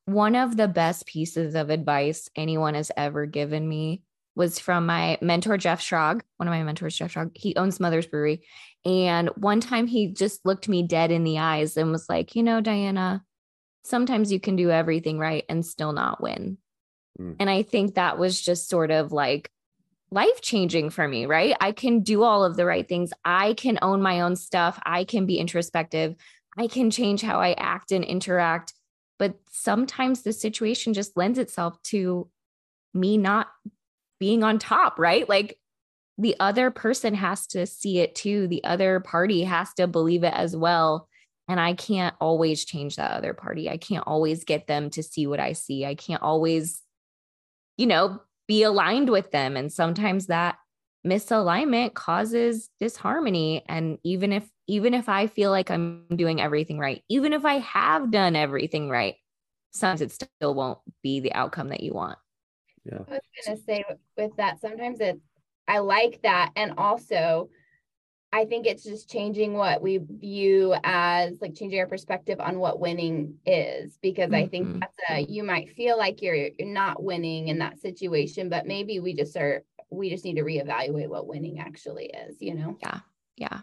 one 0.05 0.35
of 0.35 0.57
the 0.57 0.67
best 0.67 1.05
pieces 1.05 1.55
of 1.55 1.69
advice 1.69 2.29
anyone 2.35 2.73
has 2.73 2.91
ever 2.97 3.25
given 3.25 3.67
me 3.67 4.01
was 4.35 4.59
from 4.59 4.85
my 4.85 5.17
mentor 5.21 5.57
Jeff 5.57 5.81
Schrag, 5.81 6.21
one 6.37 6.47
of 6.47 6.51
my 6.51 6.63
mentors, 6.63 6.95
Jeff 6.95 7.13
Schrag. 7.13 7.31
He 7.35 7.55
owns 7.55 7.79
Mother's 7.79 8.07
Brewery, 8.07 8.43
and 8.83 9.29
one 9.35 9.61
time 9.61 9.87
he 9.87 10.07
just 10.07 10.45
looked 10.45 10.67
me 10.67 10.83
dead 10.83 11.11
in 11.11 11.23
the 11.23 11.39
eyes 11.39 11.77
and 11.77 11.91
was 11.91 12.09
like, 12.09 12.35
You 12.35 12.43
know, 12.43 12.59
Diana, 12.59 13.23
sometimes 13.83 14.31
you 14.31 14.39
can 14.39 14.55
do 14.55 14.71
everything 14.71 15.19
right 15.19 15.45
and 15.47 15.65
still 15.65 15.93
not 15.93 16.21
win. 16.21 16.57
Mm. 17.19 17.35
And 17.39 17.49
I 17.49 17.63
think 17.63 17.95
that 17.95 18.17
was 18.17 18.41
just 18.41 18.69
sort 18.69 18.91
of 18.91 19.11
like 19.11 19.49
life 20.11 20.41
changing 20.41 20.89
for 20.89 21.07
me, 21.07 21.25
right? 21.25 21.55
I 21.59 21.71
can 21.71 22.01
do 22.01 22.23
all 22.23 22.43
of 22.43 22.55
the 22.55 22.65
right 22.65 22.87
things. 22.87 23.11
I 23.23 23.53
can 23.53 23.79
own 23.81 24.01
my 24.01 24.21
own 24.21 24.35
stuff. 24.35 24.79
I 24.85 25.03
can 25.03 25.25
be 25.25 25.37
introspective. 25.37 26.15
I 26.57 26.67
can 26.67 26.91
change 26.91 27.21
how 27.21 27.39
I 27.39 27.53
act 27.53 27.91
and 27.91 28.03
interact. 28.03 28.73
But 29.23 29.35
sometimes 29.49 30.23
the 30.23 30.33
situation 30.33 30.93
just 30.93 31.15
lends 31.15 31.39
itself 31.39 31.81
to 31.83 32.27
me 32.93 33.17
not 33.17 33.47
being 34.19 34.43
on 34.43 34.59
top, 34.59 34.99
right? 34.99 35.29
Like 35.29 35.57
the 36.17 36.35
other 36.41 36.71
person 36.71 37.13
has 37.13 37.47
to 37.47 37.65
see 37.65 37.99
it 37.99 38.15
too. 38.15 38.47
The 38.49 38.61
other 38.65 38.99
party 38.99 39.45
has 39.45 39.73
to 39.75 39.87
believe 39.87 40.25
it 40.25 40.33
as 40.33 40.57
well. 40.57 41.07
And 41.47 41.57
I 41.57 41.71
can't 41.71 42.13
always 42.19 42.65
change 42.65 42.97
that 42.97 43.11
other 43.11 43.33
party. 43.33 43.69
I 43.69 43.77
can't 43.77 44.05
always 44.05 44.43
get 44.43 44.67
them 44.67 44.89
to 44.89 45.01
see 45.01 45.25
what 45.25 45.39
I 45.39 45.53
see. 45.53 45.85
I 45.85 45.95
can't 45.95 46.21
always, 46.21 46.81
you 47.77 47.85
know, 47.85 48.19
be 48.49 48.63
aligned 48.63 49.09
with 49.09 49.31
them. 49.31 49.55
And 49.55 49.71
sometimes 49.71 50.27
that 50.27 50.57
misalignment 51.05 51.93
causes 51.93 52.69
disharmony. 52.79 53.63
And 53.67 53.97
even 54.03 54.31
if, 54.31 54.47
even 54.67 54.93
if 54.93 55.09
I 55.09 55.27
feel 55.27 55.51
like 55.51 55.69
I'm 55.69 56.05
doing 56.15 56.41
everything 56.41 56.79
right, 56.79 57.03
even 57.09 57.33
if 57.33 57.45
I 57.45 57.55
have 57.59 58.11
done 58.11 58.35
everything 58.35 58.89
right, 58.89 59.15
sometimes 59.71 60.01
it 60.01 60.11
still 60.11 60.53
won't 60.53 60.79
be 61.01 61.19
the 61.19 61.33
outcome 61.33 61.69
that 61.69 61.81
you 61.81 61.93
want. 61.93 62.17
Yeah. 62.85 62.99
I 63.07 63.11
was 63.13 63.45
going 63.45 63.57
to 63.57 63.63
say 63.63 63.83
with 64.17 64.35
that, 64.37 64.61
sometimes 64.61 64.99
it 64.99 65.19
I 65.67 65.79
like 65.79 66.21
that. 66.23 66.51
And 66.55 66.73
also, 66.77 67.49
I 68.31 68.45
think 68.45 68.65
it's 68.65 68.83
just 68.83 69.09
changing 69.09 69.53
what 69.53 69.81
we 69.81 69.99
view 69.99 70.73
as 70.83 71.39
like 71.39 71.53
changing 71.53 71.79
our 71.79 71.87
perspective 71.87 72.39
on 72.39 72.57
what 72.57 72.79
winning 72.79 73.35
is 73.45 73.99
because 74.01 74.31
mm-hmm. 74.31 74.35
I 74.35 74.47
think 74.47 74.67
mm-hmm. 74.67 74.79
that's 74.79 74.97
a 75.09 75.31
you 75.31 75.43
might 75.43 75.69
feel 75.69 75.97
like 75.97 76.21
you're 76.21 76.35
you're 76.35 76.67
not 76.67 77.03
winning 77.03 77.49
in 77.49 77.59
that 77.59 77.79
situation, 77.79 78.49
but 78.49 78.65
maybe 78.65 78.99
we 78.99 79.13
just 79.13 79.37
are 79.37 79.63
we 79.93 80.09
just 80.09 80.25
need 80.25 80.35
to 80.35 80.43
reevaluate 80.43 81.09
what 81.09 81.27
winning 81.27 81.59
actually 81.59 82.05
is, 82.05 82.37
you 82.39 82.55
know? 82.55 82.77
Yeah. 82.81 82.99
Yeah. 83.37 83.59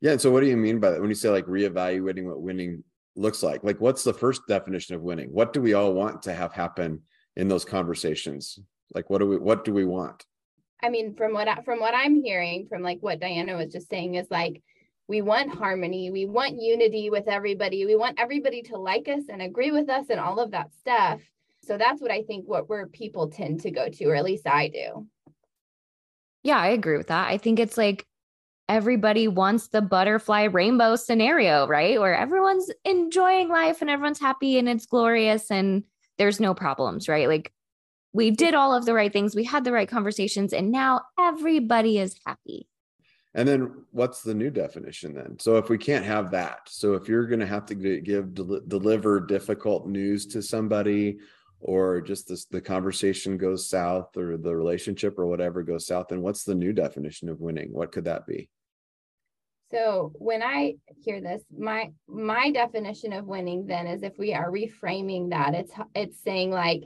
Yeah. 0.00 0.12
And 0.12 0.20
So 0.20 0.30
what 0.30 0.40
do 0.40 0.46
you 0.46 0.56
mean 0.56 0.80
by 0.80 0.90
that 0.90 1.00
when 1.00 1.10
you 1.10 1.14
say 1.14 1.30
like 1.30 1.46
reevaluating 1.46 2.24
what 2.24 2.40
winning 2.40 2.84
looks 3.14 3.42
like? 3.42 3.64
Like 3.64 3.80
what's 3.80 4.04
the 4.04 4.12
first 4.12 4.42
definition 4.48 4.94
of 4.94 5.02
winning? 5.02 5.28
What 5.32 5.52
do 5.52 5.60
we 5.60 5.74
all 5.74 5.94
want 5.94 6.22
to 6.22 6.34
have 6.34 6.52
happen 6.52 7.02
in 7.36 7.48
those 7.48 7.64
conversations? 7.64 8.58
Like 8.94 9.10
what 9.10 9.18
do 9.18 9.26
we 9.26 9.38
what 9.38 9.64
do 9.64 9.72
we 9.72 9.84
want? 9.84 10.24
I 10.82 10.90
mean, 10.90 11.14
from 11.14 11.32
what 11.32 11.48
I, 11.48 11.62
from 11.62 11.80
what 11.80 11.94
I'm 11.94 12.22
hearing, 12.22 12.66
from 12.68 12.82
like 12.82 12.98
what 13.00 13.20
Diana 13.20 13.56
was 13.56 13.72
just 13.72 13.88
saying, 13.88 14.14
is 14.14 14.26
like 14.30 14.62
we 15.08 15.22
want 15.22 15.54
harmony, 15.54 16.10
we 16.10 16.26
want 16.26 16.60
unity 16.60 17.10
with 17.10 17.28
everybody, 17.28 17.86
we 17.86 17.96
want 17.96 18.20
everybody 18.20 18.62
to 18.62 18.76
like 18.76 19.08
us 19.08 19.24
and 19.30 19.40
agree 19.40 19.70
with 19.70 19.88
us, 19.88 20.06
and 20.10 20.20
all 20.20 20.38
of 20.38 20.50
that 20.50 20.72
stuff. 20.78 21.20
So 21.64 21.78
that's 21.78 22.00
what 22.00 22.10
I 22.10 22.22
think 22.22 22.46
what 22.46 22.68
where 22.68 22.86
people 22.86 23.28
tend 23.28 23.60
to 23.60 23.70
go 23.70 23.88
to, 23.88 24.04
or 24.04 24.14
at 24.14 24.24
least 24.24 24.46
I 24.46 24.68
do. 24.68 25.06
Yeah, 26.42 26.58
I 26.58 26.68
agree 26.68 26.96
with 26.96 27.08
that. 27.08 27.28
I 27.28 27.38
think 27.38 27.58
it's 27.58 27.76
like 27.76 28.06
everybody 28.68 29.28
wants 29.28 29.68
the 29.68 29.82
butterfly 29.82 30.44
rainbow 30.44 30.96
scenario, 30.96 31.66
right? 31.66 32.00
Where 32.00 32.16
everyone's 32.16 32.70
enjoying 32.84 33.48
life 33.48 33.80
and 33.80 33.90
everyone's 33.90 34.20
happy 34.20 34.58
and 34.58 34.68
it's 34.68 34.86
glorious 34.86 35.50
and 35.50 35.84
there's 36.18 36.40
no 36.40 36.54
problems, 36.54 37.08
right? 37.08 37.28
Like 37.28 37.52
we 38.12 38.30
did 38.30 38.54
all 38.54 38.74
of 38.74 38.86
the 38.86 38.94
right 38.94 39.12
things, 39.12 39.36
we 39.36 39.44
had 39.44 39.64
the 39.64 39.72
right 39.72 39.88
conversations, 39.88 40.52
and 40.52 40.72
now 40.72 41.02
everybody 41.18 41.98
is 41.98 42.18
happy. 42.26 42.66
And 43.34 43.46
then 43.46 43.84
what's 43.90 44.22
the 44.22 44.34
new 44.34 44.48
definition 44.48 45.12
then? 45.12 45.38
So 45.38 45.58
if 45.58 45.68
we 45.68 45.76
can't 45.76 46.06
have 46.06 46.30
that, 46.30 46.60
so 46.66 46.94
if 46.94 47.06
you're 47.06 47.26
going 47.26 47.40
to 47.40 47.46
have 47.46 47.66
to 47.66 47.74
give 47.74 48.34
deliver 48.34 49.20
difficult 49.20 49.86
news 49.86 50.24
to 50.28 50.40
somebody 50.40 51.18
or 51.60 52.00
just 52.00 52.28
this, 52.28 52.44
the 52.46 52.60
conversation 52.60 53.36
goes 53.36 53.68
south 53.68 54.16
or 54.16 54.36
the 54.36 54.54
relationship 54.54 55.18
or 55.18 55.26
whatever 55.26 55.62
goes 55.62 55.86
south, 55.86 56.12
and 56.12 56.22
what's 56.22 56.44
the 56.44 56.54
new 56.54 56.72
definition 56.72 57.28
of 57.28 57.40
winning? 57.40 57.72
What 57.72 57.92
could 57.92 58.04
that 58.04 58.26
be? 58.26 58.48
So 59.70 60.12
when 60.14 60.42
I 60.42 60.74
hear 61.04 61.20
this, 61.20 61.42
my 61.56 61.90
my 62.06 62.50
definition 62.52 63.12
of 63.12 63.26
winning 63.26 63.66
then 63.66 63.86
is 63.88 64.02
if 64.02 64.16
we 64.16 64.32
are 64.32 64.50
reframing 64.50 65.30
that, 65.30 65.54
it's 65.54 65.72
it's 65.94 66.22
saying 66.22 66.52
like 66.52 66.84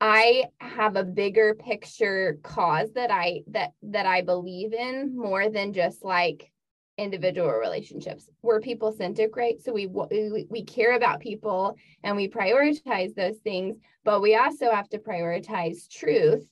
I 0.00 0.44
have 0.58 0.96
a 0.96 1.04
bigger 1.04 1.54
picture 1.54 2.38
cause 2.42 2.92
that 2.94 3.12
I 3.12 3.42
that 3.48 3.70
that 3.82 4.06
I 4.06 4.22
believe 4.22 4.72
in 4.72 5.16
more 5.16 5.48
than 5.48 5.72
just 5.72 6.04
like 6.04 6.50
individual 6.96 7.50
relationships. 7.50 8.28
We're 8.42 8.60
people 8.60 8.92
centric, 8.92 9.36
right? 9.36 9.60
So 9.60 9.72
we, 9.72 9.86
we 9.86 10.46
we 10.48 10.64
care 10.64 10.96
about 10.96 11.20
people 11.20 11.76
and 12.02 12.16
we 12.16 12.28
prioritize 12.28 13.14
those 13.14 13.38
things, 13.38 13.76
but 14.04 14.22
we 14.22 14.36
also 14.36 14.70
have 14.70 14.88
to 14.90 14.98
prioritize 14.98 15.88
truth 15.88 16.46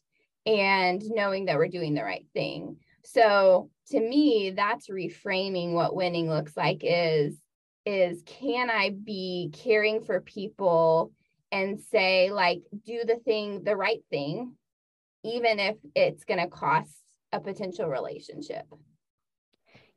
and 0.46 1.02
knowing 1.10 1.44
that 1.46 1.56
we're 1.56 1.68
doing 1.68 1.94
the 1.94 2.02
right 2.02 2.26
thing. 2.34 2.76
So 3.04 3.70
to 3.90 4.00
me, 4.00 4.52
that's 4.56 4.88
reframing 4.88 5.72
what 5.72 5.94
winning 5.94 6.28
looks 6.28 6.56
like 6.56 6.80
is 6.82 7.36
is 7.84 8.22
can 8.26 8.70
I 8.70 8.90
be 8.90 9.50
caring 9.52 10.02
for 10.02 10.20
people 10.20 11.12
and 11.50 11.80
say 11.80 12.30
like 12.30 12.62
do 12.86 13.02
the 13.04 13.16
thing 13.24 13.64
the 13.64 13.76
right 13.76 14.02
thing 14.08 14.54
even 15.24 15.58
if 15.58 15.76
it's 15.94 16.24
going 16.24 16.40
to 16.40 16.48
cost 16.48 16.98
a 17.32 17.40
potential 17.40 17.86
relationship. 17.86 18.66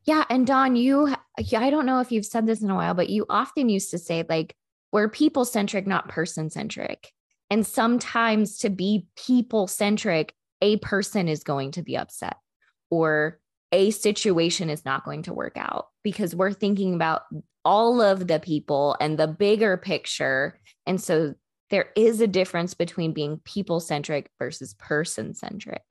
Yeah. 0.06 0.24
And 0.30 0.46
Don, 0.46 0.76
you, 0.76 1.14
I 1.56 1.70
don't 1.70 1.86
know 1.86 2.00
if 2.00 2.12
you've 2.12 2.24
said 2.24 2.46
this 2.46 2.62
in 2.62 2.70
a 2.70 2.74
while, 2.74 2.94
but 2.94 3.10
you 3.10 3.26
often 3.28 3.68
used 3.68 3.90
to 3.90 3.98
say, 3.98 4.24
like, 4.28 4.54
we're 4.92 5.08
people 5.08 5.44
centric, 5.44 5.86
not 5.86 6.08
person 6.08 6.48
centric. 6.48 7.12
And 7.50 7.66
sometimes 7.66 8.58
to 8.58 8.70
be 8.70 9.06
people 9.16 9.66
centric, 9.66 10.32
a 10.62 10.78
person 10.78 11.28
is 11.28 11.42
going 11.42 11.72
to 11.72 11.82
be 11.82 11.96
upset 11.96 12.36
or 12.88 13.40
a 13.72 13.90
situation 13.90 14.70
is 14.70 14.84
not 14.84 15.04
going 15.04 15.22
to 15.24 15.34
work 15.34 15.56
out 15.56 15.88
because 16.02 16.34
we're 16.34 16.52
thinking 16.52 16.94
about 16.94 17.22
all 17.64 18.00
of 18.00 18.28
the 18.28 18.38
people 18.38 18.96
and 19.00 19.18
the 19.18 19.26
bigger 19.26 19.76
picture. 19.76 20.60
And 20.86 21.00
so 21.00 21.34
there 21.70 21.90
is 21.96 22.20
a 22.20 22.28
difference 22.28 22.74
between 22.74 23.12
being 23.12 23.40
people 23.44 23.80
centric 23.80 24.30
versus 24.38 24.74
person 24.74 25.34
centric. 25.34 25.82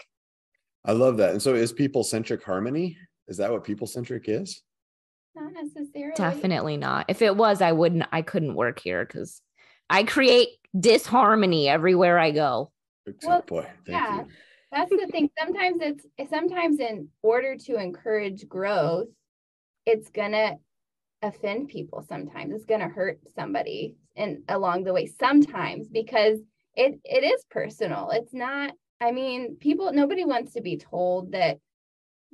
I 0.86 0.94
love 0.94 1.18
that. 1.18 1.32
And 1.32 1.42
so 1.42 1.54
is 1.54 1.74
people 1.74 2.04
centric 2.04 2.44
harmony? 2.44 2.98
Is 3.28 3.38
that 3.38 3.52
what 3.52 3.64
people 3.64 3.88
centric 3.88 4.28
is? 4.28 4.62
Not 5.36 5.52
necessarily. 5.54 6.14
Definitely 6.16 6.78
not. 6.78 7.06
If 7.10 7.22
it 7.22 7.36
was, 7.36 7.62
I 7.62 7.72
wouldn't, 7.72 8.06
I 8.12 8.22
couldn't 8.22 8.56
work 8.56 8.80
here 8.80 9.06
because 9.06 9.42
I 9.90 10.04
create 10.04 10.50
disharmony 10.78 11.68
everywhere 11.68 12.18
I 12.18 12.32
go. 12.32 12.72
Well, 13.24 13.44
boy, 13.46 13.68
yeah. 13.88 14.22
You. 14.22 14.28
That's 14.72 14.90
the 14.90 15.08
thing. 15.12 15.30
Sometimes 15.40 15.78
it's 15.82 16.06
sometimes 16.30 16.80
in 16.80 17.10
order 17.22 17.56
to 17.56 17.76
encourage 17.76 18.48
growth, 18.48 19.08
it's 19.86 20.10
gonna 20.10 20.56
offend 21.22 21.70
people 21.70 22.04
sometimes. 22.08 22.54
It's 22.54 22.66
gonna 22.66 22.90
hurt 22.90 23.20
somebody 23.36 23.96
and 24.16 24.40
along 24.50 24.84
the 24.84 24.94
way 24.94 25.06
sometimes 25.06 25.88
because 25.88 26.40
it 26.76 27.00
it 27.04 27.24
is 27.24 27.46
personal. 27.50 28.10
It's 28.12 28.34
not 28.34 28.74
I 29.02 29.12
mean, 29.12 29.58
people, 29.58 29.92
nobody 29.92 30.24
wants 30.24 30.54
to 30.54 30.62
be 30.62 30.78
told 30.78 31.34
that 31.34 31.60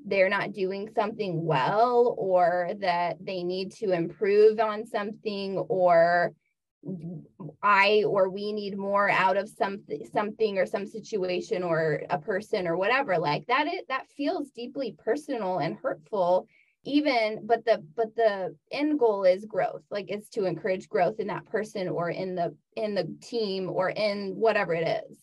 they're 0.05 0.29
not 0.29 0.53
doing 0.53 0.89
something 0.95 1.45
well 1.45 2.15
or 2.17 2.71
that 2.79 3.17
they 3.21 3.43
need 3.43 3.71
to 3.71 3.91
improve 3.91 4.59
on 4.59 4.85
something 4.85 5.57
or 5.57 6.33
I 7.61 8.03
or 8.07 8.29
we 8.29 8.53
need 8.53 8.77
more 8.77 9.09
out 9.09 9.37
of 9.37 9.47
something 9.47 10.03
something 10.11 10.57
or 10.57 10.65
some 10.65 10.87
situation 10.87 11.61
or 11.61 12.01
a 12.09 12.17
person 12.17 12.67
or 12.67 12.75
whatever 12.75 13.19
like 13.19 13.45
that 13.47 13.67
it 13.67 13.85
that 13.87 14.09
feels 14.09 14.49
deeply 14.49 14.95
personal 14.97 15.59
and 15.59 15.77
hurtful 15.77 16.47
even 16.83 17.41
but 17.45 17.63
the 17.65 17.83
but 17.95 18.15
the 18.15 18.55
end 18.71 18.97
goal 18.97 19.23
is 19.25 19.45
growth 19.45 19.83
like 19.91 20.05
it's 20.09 20.29
to 20.29 20.45
encourage 20.45 20.89
growth 20.89 21.19
in 21.19 21.27
that 21.27 21.45
person 21.45 21.87
or 21.87 22.09
in 22.09 22.33
the 22.33 22.55
in 22.75 22.95
the 22.95 23.15
team 23.21 23.69
or 23.69 23.91
in 23.91 24.33
whatever 24.35 24.73
it 24.73 25.05
is 25.07 25.17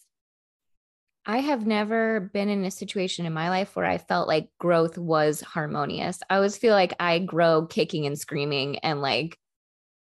I 1.29 1.41
have 1.41 1.67
never 1.67 2.31
been 2.33 2.49
in 2.49 2.65
a 2.65 2.71
situation 2.71 3.27
in 3.27 3.35
my 3.35 3.51
life 3.51 3.77
where 3.77 3.85
I 3.85 3.99
felt 3.99 4.29
like 4.29 4.49
growth 4.59 4.97
was 4.97 5.43
harmonious. 5.43 6.21
I 6.31 6.37
always 6.37 6.57
feel 6.57 6.73
like 6.73 6.95
I 6.99 7.19
grow 7.19 7.67
kicking 7.67 8.07
and 8.07 8.19
screaming 8.19 8.79
and 8.79 9.03
like 9.03 9.39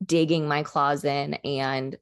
digging 0.06 0.48
my 0.48 0.64
claws 0.64 1.04
in 1.04 1.34
and 1.36 1.98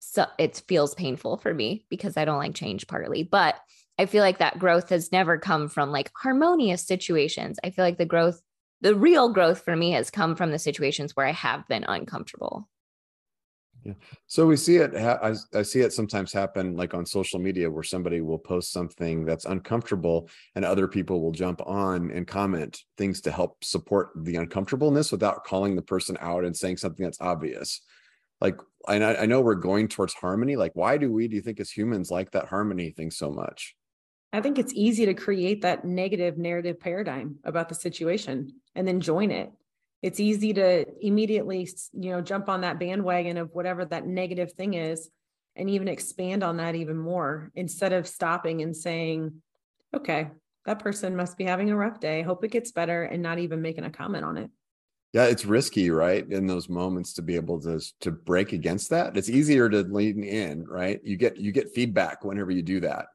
so 0.00 0.26
it 0.38 0.62
feels 0.68 0.94
painful 0.94 1.36
for 1.36 1.54
me 1.54 1.86
because 1.88 2.16
I 2.16 2.24
don't 2.24 2.38
like 2.38 2.54
change 2.54 2.88
partly, 2.88 3.22
but 3.22 3.54
I 3.96 4.06
feel 4.06 4.22
like 4.22 4.38
that 4.38 4.58
growth 4.58 4.88
has 4.90 5.12
never 5.12 5.38
come 5.38 5.68
from 5.68 5.92
like 5.92 6.10
harmonious 6.16 6.84
situations. 6.84 7.58
I 7.62 7.70
feel 7.70 7.84
like 7.84 7.98
the 7.98 8.04
growth 8.04 8.42
the 8.80 8.96
real 8.96 9.32
growth 9.32 9.62
for 9.64 9.74
me 9.74 9.92
has 9.92 10.10
come 10.10 10.34
from 10.36 10.50
the 10.50 10.58
situations 10.58 11.14
where 11.14 11.26
I 11.26 11.32
have 11.32 11.66
been 11.68 11.84
uncomfortable. 11.84 12.68
Yeah. 13.84 13.92
So 14.26 14.46
we 14.46 14.56
see 14.56 14.76
it. 14.76 14.94
I, 14.96 15.34
I 15.52 15.62
see 15.62 15.80
it 15.80 15.92
sometimes 15.92 16.32
happen 16.32 16.74
like 16.74 16.94
on 16.94 17.04
social 17.04 17.38
media 17.38 17.70
where 17.70 17.82
somebody 17.82 18.22
will 18.22 18.38
post 18.38 18.72
something 18.72 19.26
that's 19.26 19.44
uncomfortable 19.44 20.30
and 20.54 20.64
other 20.64 20.88
people 20.88 21.20
will 21.20 21.32
jump 21.32 21.60
on 21.66 22.10
and 22.10 22.26
comment 22.26 22.80
things 22.96 23.20
to 23.22 23.30
help 23.30 23.62
support 23.62 24.10
the 24.16 24.36
uncomfortableness 24.36 25.12
without 25.12 25.44
calling 25.44 25.76
the 25.76 25.82
person 25.82 26.16
out 26.20 26.44
and 26.44 26.56
saying 26.56 26.78
something 26.78 27.04
that's 27.04 27.20
obvious. 27.20 27.82
Like, 28.40 28.56
I, 28.88 28.96
I 29.02 29.26
know 29.26 29.42
we're 29.42 29.54
going 29.54 29.88
towards 29.88 30.14
harmony. 30.14 30.56
Like, 30.56 30.72
why 30.74 30.96
do 30.96 31.12
we, 31.12 31.28
do 31.28 31.36
you 31.36 31.42
think 31.42 31.60
as 31.60 31.70
humans 31.70 32.10
like 32.10 32.30
that 32.30 32.48
harmony 32.48 32.90
thing 32.90 33.10
so 33.10 33.30
much? 33.30 33.74
I 34.32 34.40
think 34.40 34.58
it's 34.58 34.72
easy 34.74 35.06
to 35.06 35.14
create 35.14 35.62
that 35.62 35.84
negative 35.84 36.38
narrative 36.38 36.80
paradigm 36.80 37.36
about 37.44 37.68
the 37.68 37.74
situation 37.74 38.50
and 38.74 38.88
then 38.88 39.00
join 39.00 39.30
it 39.30 39.52
it's 40.04 40.20
easy 40.20 40.52
to 40.52 40.84
immediately 41.00 41.68
you 41.92 42.10
know 42.10 42.20
jump 42.20 42.48
on 42.48 42.60
that 42.60 42.78
bandwagon 42.78 43.38
of 43.38 43.50
whatever 43.52 43.84
that 43.84 44.06
negative 44.06 44.52
thing 44.52 44.74
is 44.74 45.08
and 45.56 45.70
even 45.70 45.88
expand 45.88 46.42
on 46.42 46.58
that 46.58 46.74
even 46.74 46.96
more 46.96 47.50
instead 47.54 47.92
of 47.92 48.06
stopping 48.06 48.62
and 48.62 48.76
saying 48.76 49.32
okay 49.96 50.30
that 50.66 50.78
person 50.78 51.14
must 51.14 51.36
be 51.36 51.44
having 51.44 51.70
a 51.70 51.76
rough 51.76 52.00
day. 52.00 52.22
Hope 52.22 52.44
it 52.44 52.50
gets 52.50 52.72
better 52.72 53.04
and 53.04 53.22
not 53.22 53.38
even 53.38 53.60
making 53.60 53.84
a 53.84 53.90
comment 53.90 54.24
on 54.24 54.36
it. 54.38 54.50
Yeah 55.12 55.24
it's 55.24 55.44
risky 55.44 55.90
right? 55.90 56.26
In 56.28 56.46
those 56.46 56.68
moments 56.68 57.12
to 57.14 57.22
be 57.22 57.36
able 57.36 57.60
to 57.62 57.80
to 58.00 58.10
break 58.10 58.52
against 58.52 58.90
that. 58.90 59.16
It's 59.16 59.30
easier 59.30 59.68
to 59.68 59.82
lean 59.82 60.24
in 60.24 60.64
right? 60.66 61.00
You 61.04 61.16
get 61.16 61.36
you 61.36 61.52
get 61.52 61.74
feedback 61.74 62.24
whenever 62.24 62.50
you 62.50 62.62
do 62.62 62.80
that. 62.80 63.06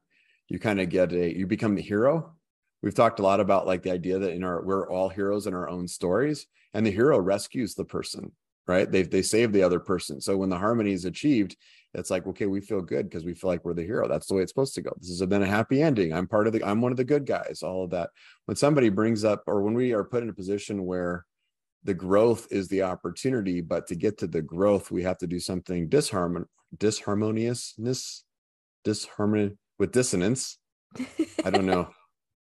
You 0.48 0.58
kind 0.58 0.80
of 0.80 0.88
get 0.88 1.12
a 1.12 1.36
you 1.36 1.46
become 1.46 1.74
the 1.74 1.82
hero 1.82 2.34
we've 2.82 2.94
talked 2.94 3.20
a 3.20 3.22
lot 3.22 3.40
about 3.40 3.66
like 3.66 3.82
the 3.82 3.92
idea 3.92 4.18
that 4.18 4.32
in 4.32 4.44
our 4.44 4.62
we're 4.62 4.88
all 4.90 5.08
heroes 5.08 5.46
in 5.46 5.54
our 5.54 5.68
own 5.68 5.86
stories 5.86 6.46
and 6.74 6.86
the 6.86 6.90
hero 6.90 7.18
rescues 7.18 7.74
the 7.74 7.84
person 7.84 8.32
right? 8.70 8.90
They 8.90 9.02
they 9.02 9.22
save 9.22 9.52
the 9.52 9.64
other 9.64 9.80
person. 9.80 10.20
So 10.20 10.36
when 10.36 10.48
the 10.48 10.58
harmony 10.58 10.92
is 10.92 11.04
achieved 11.04 11.56
it's 11.92 12.08
like 12.08 12.24
okay 12.24 12.46
we 12.46 12.60
feel 12.60 12.80
good 12.80 13.10
because 13.10 13.24
we 13.24 13.34
feel 13.34 13.50
like 13.50 13.64
we're 13.64 13.74
the 13.74 13.82
hero. 13.82 14.06
That's 14.06 14.28
the 14.28 14.34
way 14.34 14.42
it's 14.42 14.52
supposed 14.52 14.76
to 14.76 14.82
go. 14.82 14.92
This 15.00 15.08
has 15.08 15.28
been 15.28 15.42
a 15.42 15.46
happy 15.46 15.82
ending. 15.82 16.12
I'm 16.12 16.28
part 16.28 16.46
of 16.46 16.52
the 16.52 16.62
i'm 16.64 16.80
one 16.80 16.92
of 16.92 16.96
the 16.96 17.04
good 17.04 17.26
guys 17.26 17.62
all 17.62 17.84
of 17.84 17.90
that. 17.90 18.10
When 18.46 18.56
somebody 18.56 18.88
brings 18.88 19.24
up 19.24 19.42
or 19.46 19.62
when 19.62 19.74
we 19.74 19.92
are 19.92 20.04
put 20.04 20.22
in 20.22 20.28
a 20.28 20.34
position 20.34 20.86
where 20.86 21.26
the 21.82 21.94
growth 21.94 22.46
is 22.50 22.68
the 22.68 22.82
opportunity 22.82 23.60
but 23.60 23.88
to 23.88 23.96
get 23.96 24.18
to 24.18 24.26
the 24.26 24.42
growth 24.42 24.90
we 24.90 25.02
have 25.02 25.18
to 25.18 25.26
do 25.26 25.40
something 25.40 25.88
disharmon 25.88 26.44
disharmoniousness 26.76 28.22
disharmony 28.84 29.56
with 29.78 29.90
dissonance. 29.90 30.58
I 31.44 31.50
don't 31.50 31.66
know 31.66 31.90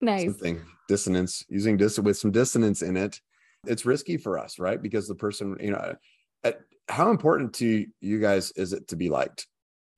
nice 0.01 0.25
something 0.25 0.61
dissonance 0.89 1.45
using 1.49 1.77
dis 1.77 1.99
with 1.99 2.17
some 2.17 2.31
dissonance 2.31 2.83
in 2.83 2.97
it 2.97 3.21
it's 3.67 3.87
risky 3.87 4.17
for 4.17 4.39
us, 4.39 4.59
right? 4.59 4.81
Because 4.81 5.09
the 5.09 5.15
person, 5.15 5.57
you 5.61 5.73
know, 5.73 5.95
at, 6.45 6.61
how 6.89 7.11
important 7.11 7.55
to 7.55 7.87
you 8.01 8.21
guys 8.21 8.53
is 8.53 8.73
it 8.73 8.89
to 8.89 8.97
be 8.97 9.09
liked? 9.09 9.47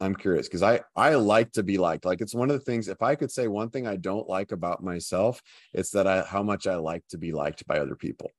I'm 0.01 0.15
curious 0.15 0.47
because 0.47 0.63
I 0.63 0.81
I 0.95 1.17
like 1.17 1.53
to 1.53 1.65
be 1.65 1.77
liked. 1.77 2.05
Like 2.05 2.21
it's 2.21 2.35
one 2.35 2.51
of 2.51 2.59
the 2.59 2.65
things. 2.65 2.87
If 2.87 3.03
I 3.03 3.17
could 3.17 3.33
say 3.33 3.49
one 3.49 3.69
thing 3.69 3.87
I 3.87 3.97
don't 3.97 4.29
like 4.29 4.53
about 4.53 4.83
myself, 4.83 5.43
it's 5.75 5.91
that 5.91 6.07
I 6.07 6.23
how 6.23 6.43
much 6.43 6.69
I 6.69 6.77
like 6.77 7.03
to 7.09 7.19
be 7.19 7.33
liked 7.33 7.67
by 7.67 7.81
other 7.81 7.97
people 7.97 8.31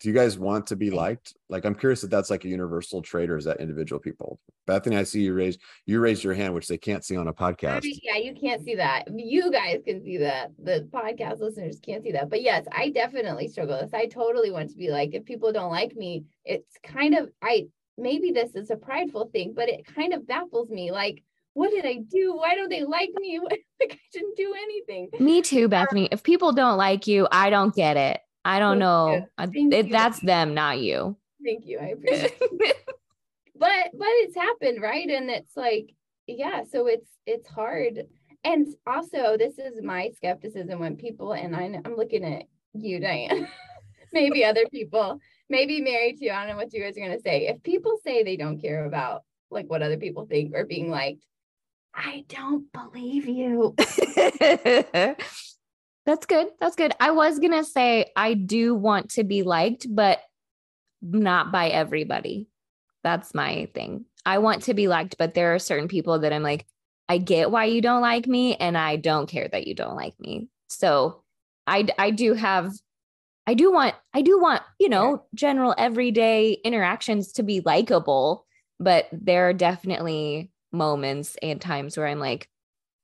do 0.00 0.08
you 0.08 0.14
guys 0.14 0.38
want 0.38 0.66
to 0.68 0.76
be 0.76 0.90
mm. 0.90 0.94
liked? 0.94 1.34
Like, 1.48 1.64
I'm 1.64 1.74
curious 1.74 2.04
if 2.04 2.10
that's 2.10 2.30
like 2.30 2.44
a 2.44 2.48
universal 2.48 3.02
trait 3.02 3.30
or 3.30 3.36
is 3.36 3.44
that 3.46 3.60
individual 3.60 3.98
people? 3.98 4.38
Bethany, 4.66 4.96
I 4.96 5.02
see 5.02 5.22
you 5.22 5.34
raise 5.34 5.58
you 5.86 5.98
raised 5.98 6.22
your 6.22 6.34
hand, 6.34 6.54
which 6.54 6.68
they 6.68 6.78
can't 6.78 7.04
see 7.04 7.16
on 7.16 7.28
a 7.28 7.32
podcast. 7.32 7.82
yeah, 8.02 8.16
you 8.16 8.34
can't 8.34 8.62
see 8.64 8.76
that. 8.76 9.04
You 9.12 9.50
guys 9.50 9.80
can 9.84 10.02
see 10.04 10.18
that. 10.18 10.52
The 10.62 10.88
podcast 10.92 11.40
listeners 11.40 11.80
can't 11.80 12.02
see 12.02 12.12
that. 12.12 12.30
But 12.30 12.42
yes, 12.42 12.66
I 12.70 12.90
definitely 12.90 13.48
struggle 13.48 13.78
with 13.80 13.90
this. 13.90 13.98
I 13.98 14.06
totally 14.06 14.50
want 14.50 14.70
to 14.70 14.76
be 14.76 14.90
like, 14.90 15.14
if 15.14 15.24
people 15.24 15.52
don't 15.52 15.70
like 15.70 15.96
me, 15.96 16.24
it's 16.44 16.76
kind 16.84 17.16
of 17.16 17.30
I 17.42 17.68
maybe 17.96 18.30
this 18.30 18.54
is 18.54 18.70
a 18.70 18.76
prideful 18.76 19.30
thing, 19.32 19.52
but 19.56 19.68
it 19.68 19.86
kind 19.86 20.12
of 20.12 20.26
baffles 20.26 20.70
me. 20.70 20.92
Like, 20.92 21.24
what 21.54 21.70
did 21.70 21.84
I 21.84 21.96
do? 22.08 22.36
Why 22.36 22.54
don't 22.54 22.68
they 22.68 22.84
like 22.84 23.10
me? 23.16 23.40
like 23.80 23.92
I 23.92 23.98
didn't 24.12 24.36
do 24.36 24.54
anything. 24.54 25.08
Me 25.18 25.42
too, 25.42 25.68
Bethany. 25.68 26.08
If 26.12 26.22
people 26.22 26.52
don't 26.52 26.76
like 26.76 27.06
you, 27.06 27.26
I 27.32 27.50
don't 27.50 27.74
get 27.74 27.96
it. 27.96 28.20
I 28.48 28.60
don't 28.60 28.78
know. 28.78 29.26
It, 29.38 29.90
that's 29.90 30.20
them, 30.20 30.54
not 30.54 30.78
you. 30.78 31.18
Thank 31.44 31.66
you. 31.66 31.78
I 31.78 31.84
appreciate 31.88 32.38
it. 32.40 32.76
but 33.54 33.90
but 33.92 34.08
it's 34.08 34.34
happened, 34.34 34.80
right? 34.80 35.06
And 35.06 35.28
it's 35.28 35.54
like, 35.54 35.92
yeah, 36.26 36.62
so 36.72 36.86
it's 36.86 37.10
it's 37.26 37.46
hard. 37.46 38.04
And 38.44 38.68
also, 38.86 39.36
this 39.36 39.58
is 39.58 39.82
my 39.82 40.12
skepticism 40.16 40.78
when 40.78 40.96
people, 40.96 41.34
and 41.34 41.54
I, 41.54 41.78
I'm 41.84 41.94
looking 41.94 42.24
at 42.24 42.44
you, 42.72 43.00
Diane, 43.00 43.48
maybe 44.14 44.46
other 44.46 44.64
people, 44.72 45.20
maybe 45.50 45.82
Mary 45.82 46.16
too. 46.18 46.30
I 46.30 46.46
don't 46.46 46.52
know 46.52 46.56
what 46.56 46.72
you 46.72 46.82
guys 46.82 46.96
are 46.96 47.00
gonna 47.00 47.20
say. 47.20 47.48
If 47.48 47.62
people 47.62 47.98
say 48.02 48.22
they 48.22 48.38
don't 48.38 48.62
care 48.62 48.86
about 48.86 49.24
like 49.50 49.68
what 49.68 49.82
other 49.82 49.98
people 49.98 50.24
think 50.24 50.54
or 50.54 50.64
being 50.64 50.90
liked, 50.90 51.22
I 51.94 52.24
don't 52.28 52.72
believe 52.72 53.28
you. 53.28 53.76
That's 56.08 56.24
good. 56.24 56.46
That's 56.58 56.74
good. 56.74 56.94
I 57.00 57.10
was 57.10 57.38
going 57.38 57.52
to 57.52 57.62
say 57.62 58.12
I 58.16 58.32
do 58.32 58.74
want 58.74 59.10
to 59.10 59.24
be 59.24 59.42
liked, 59.42 59.86
but 59.90 60.18
not 61.02 61.52
by 61.52 61.68
everybody. 61.68 62.48
That's 63.04 63.34
my 63.34 63.68
thing. 63.74 64.06
I 64.24 64.38
want 64.38 64.62
to 64.62 64.74
be 64.74 64.88
liked, 64.88 65.16
but 65.18 65.34
there 65.34 65.54
are 65.54 65.58
certain 65.58 65.86
people 65.86 66.20
that 66.20 66.32
I'm 66.32 66.42
like, 66.42 66.64
I 67.10 67.18
get 67.18 67.50
why 67.50 67.66
you 67.66 67.82
don't 67.82 68.00
like 68.00 68.26
me, 68.26 68.56
and 68.56 68.78
I 68.78 68.96
don't 68.96 69.28
care 69.28 69.48
that 69.52 69.66
you 69.66 69.74
don't 69.74 69.96
like 69.96 70.18
me. 70.18 70.48
So 70.68 71.24
I, 71.66 71.86
I 71.98 72.10
do 72.10 72.32
have, 72.32 72.72
I 73.46 73.52
do 73.52 73.70
want, 73.70 73.94
I 74.14 74.22
do 74.22 74.40
want, 74.40 74.62
you 74.80 74.88
know, 74.88 75.26
general 75.34 75.74
everyday 75.76 76.52
interactions 76.52 77.32
to 77.32 77.42
be 77.42 77.60
likable, 77.60 78.46
but 78.80 79.08
there 79.12 79.50
are 79.50 79.52
definitely 79.52 80.52
moments 80.72 81.36
and 81.42 81.60
times 81.60 81.98
where 81.98 82.06
I'm 82.06 82.18
like, 82.18 82.48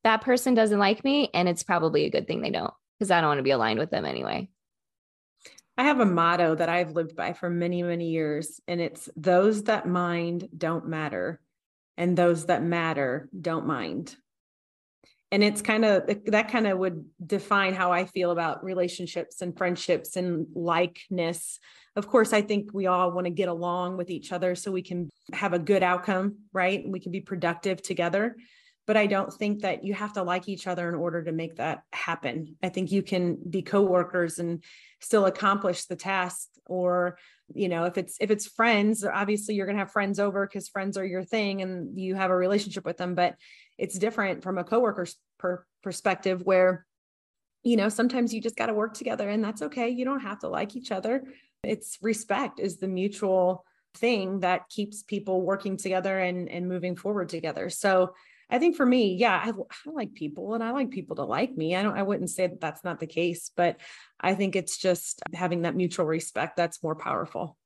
that 0.04 0.22
person 0.22 0.54
doesn't 0.54 0.78
like 0.78 1.04
me, 1.04 1.28
and 1.34 1.50
it's 1.50 1.62
probably 1.62 2.06
a 2.06 2.10
good 2.10 2.26
thing 2.26 2.40
they 2.40 2.48
don't 2.48 2.72
because 3.04 3.10
I 3.10 3.20
don't 3.20 3.28
want 3.28 3.38
to 3.38 3.44
be 3.44 3.50
aligned 3.50 3.78
with 3.78 3.90
them 3.90 4.06
anyway. 4.06 4.48
I 5.76 5.84
have 5.84 6.00
a 6.00 6.06
motto 6.06 6.54
that 6.54 6.70
I've 6.70 6.92
lived 6.92 7.14
by 7.14 7.34
for 7.34 7.50
many, 7.50 7.82
many 7.82 8.08
years, 8.08 8.62
and 8.66 8.80
it's 8.80 9.10
those 9.14 9.64
that 9.64 9.86
mind 9.86 10.48
don't 10.56 10.88
matter, 10.88 11.38
and 11.98 12.16
those 12.16 12.46
that 12.46 12.62
matter 12.62 13.28
don't 13.38 13.66
mind. 13.66 14.16
And 15.30 15.44
it's 15.44 15.60
kind 15.60 15.84
of 15.84 16.06
that 16.26 16.48
kind 16.48 16.66
of 16.66 16.78
would 16.78 17.04
define 17.26 17.74
how 17.74 17.92
I 17.92 18.06
feel 18.06 18.30
about 18.30 18.64
relationships 18.64 19.42
and 19.42 19.54
friendships 19.54 20.16
and 20.16 20.46
likeness. 20.54 21.58
Of 21.96 22.08
course, 22.08 22.32
I 22.32 22.40
think 22.40 22.70
we 22.72 22.86
all 22.86 23.12
want 23.12 23.26
to 23.26 23.30
get 23.32 23.50
along 23.50 23.98
with 23.98 24.08
each 24.08 24.32
other 24.32 24.54
so 24.54 24.72
we 24.72 24.82
can 24.82 25.10
have 25.34 25.52
a 25.52 25.58
good 25.58 25.82
outcome, 25.82 26.36
right? 26.54 26.82
We 26.88 27.00
can 27.00 27.12
be 27.12 27.20
productive 27.20 27.82
together 27.82 28.36
but 28.86 28.96
I 28.96 29.06
don't 29.06 29.32
think 29.32 29.62
that 29.62 29.84
you 29.84 29.94
have 29.94 30.12
to 30.14 30.22
like 30.22 30.48
each 30.48 30.66
other 30.66 30.88
in 30.88 30.94
order 30.94 31.24
to 31.24 31.32
make 31.32 31.56
that 31.56 31.82
happen. 31.92 32.56
I 32.62 32.68
think 32.68 32.92
you 32.92 33.02
can 33.02 33.38
be 33.48 33.62
coworkers 33.62 34.38
and 34.38 34.62
still 35.00 35.26
accomplish 35.26 35.84
the 35.84 35.96
task 35.96 36.48
or 36.66 37.18
you 37.54 37.68
know 37.68 37.84
if 37.84 37.98
it's 37.98 38.16
if 38.20 38.30
it's 38.30 38.46
friends 38.46 39.04
obviously 39.04 39.54
you're 39.54 39.66
going 39.66 39.76
to 39.76 39.82
have 39.82 39.92
friends 39.92 40.18
over 40.18 40.46
because 40.46 40.66
friends 40.66 40.96
are 40.96 41.04
your 41.04 41.22
thing 41.22 41.60
and 41.60 42.00
you 42.00 42.14
have 42.14 42.30
a 42.30 42.36
relationship 42.36 42.86
with 42.86 42.96
them 42.96 43.14
but 43.14 43.34
it's 43.76 43.98
different 43.98 44.42
from 44.42 44.56
a 44.56 44.64
coworker's 44.64 45.16
per 45.38 45.64
perspective 45.82 46.40
where 46.44 46.86
you 47.62 47.76
know 47.76 47.88
sometimes 47.88 48.32
you 48.32 48.40
just 48.40 48.56
got 48.56 48.66
to 48.66 48.74
work 48.74 48.94
together 48.94 49.28
and 49.28 49.42
that's 49.42 49.62
okay. 49.62 49.88
You 49.88 50.04
don't 50.04 50.20
have 50.20 50.40
to 50.40 50.48
like 50.48 50.76
each 50.76 50.92
other. 50.92 51.24
It's 51.64 51.98
respect 52.02 52.60
is 52.60 52.76
the 52.76 52.88
mutual 52.88 53.64
thing 53.96 54.40
that 54.40 54.68
keeps 54.68 55.02
people 55.02 55.42
working 55.42 55.76
together 55.76 56.18
and 56.18 56.48
and 56.48 56.68
moving 56.68 56.94
forward 56.96 57.28
together. 57.28 57.70
So 57.70 58.14
I 58.50 58.58
think 58.58 58.76
for 58.76 58.86
me, 58.86 59.14
yeah, 59.14 59.40
I, 59.44 59.50
I, 59.50 59.90
like 59.90 60.14
people 60.14 60.54
and 60.54 60.62
I 60.62 60.70
like 60.70 60.90
people 60.90 61.16
to 61.16 61.24
like 61.24 61.56
me. 61.56 61.74
I 61.74 61.82
don't, 61.82 61.96
I 61.96 62.02
wouldn't 62.02 62.30
say 62.30 62.46
that 62.46 62.60
that's 62.60 62.84
not 62.84 63.00
the 63.00 63.06
case, 63.06 63.50
but 63.56 63.78
I 64.20 64.34
think 64.34 64.54
it's 64.54 64.78
just 64.78 65.22
having 65.32 65.62
that 65.62 65.76
mutual 65.76 66.06
respect 66.06 66.56
that's 66.56 66.82
more 66.82 66.94
powerful. 66.94 67.56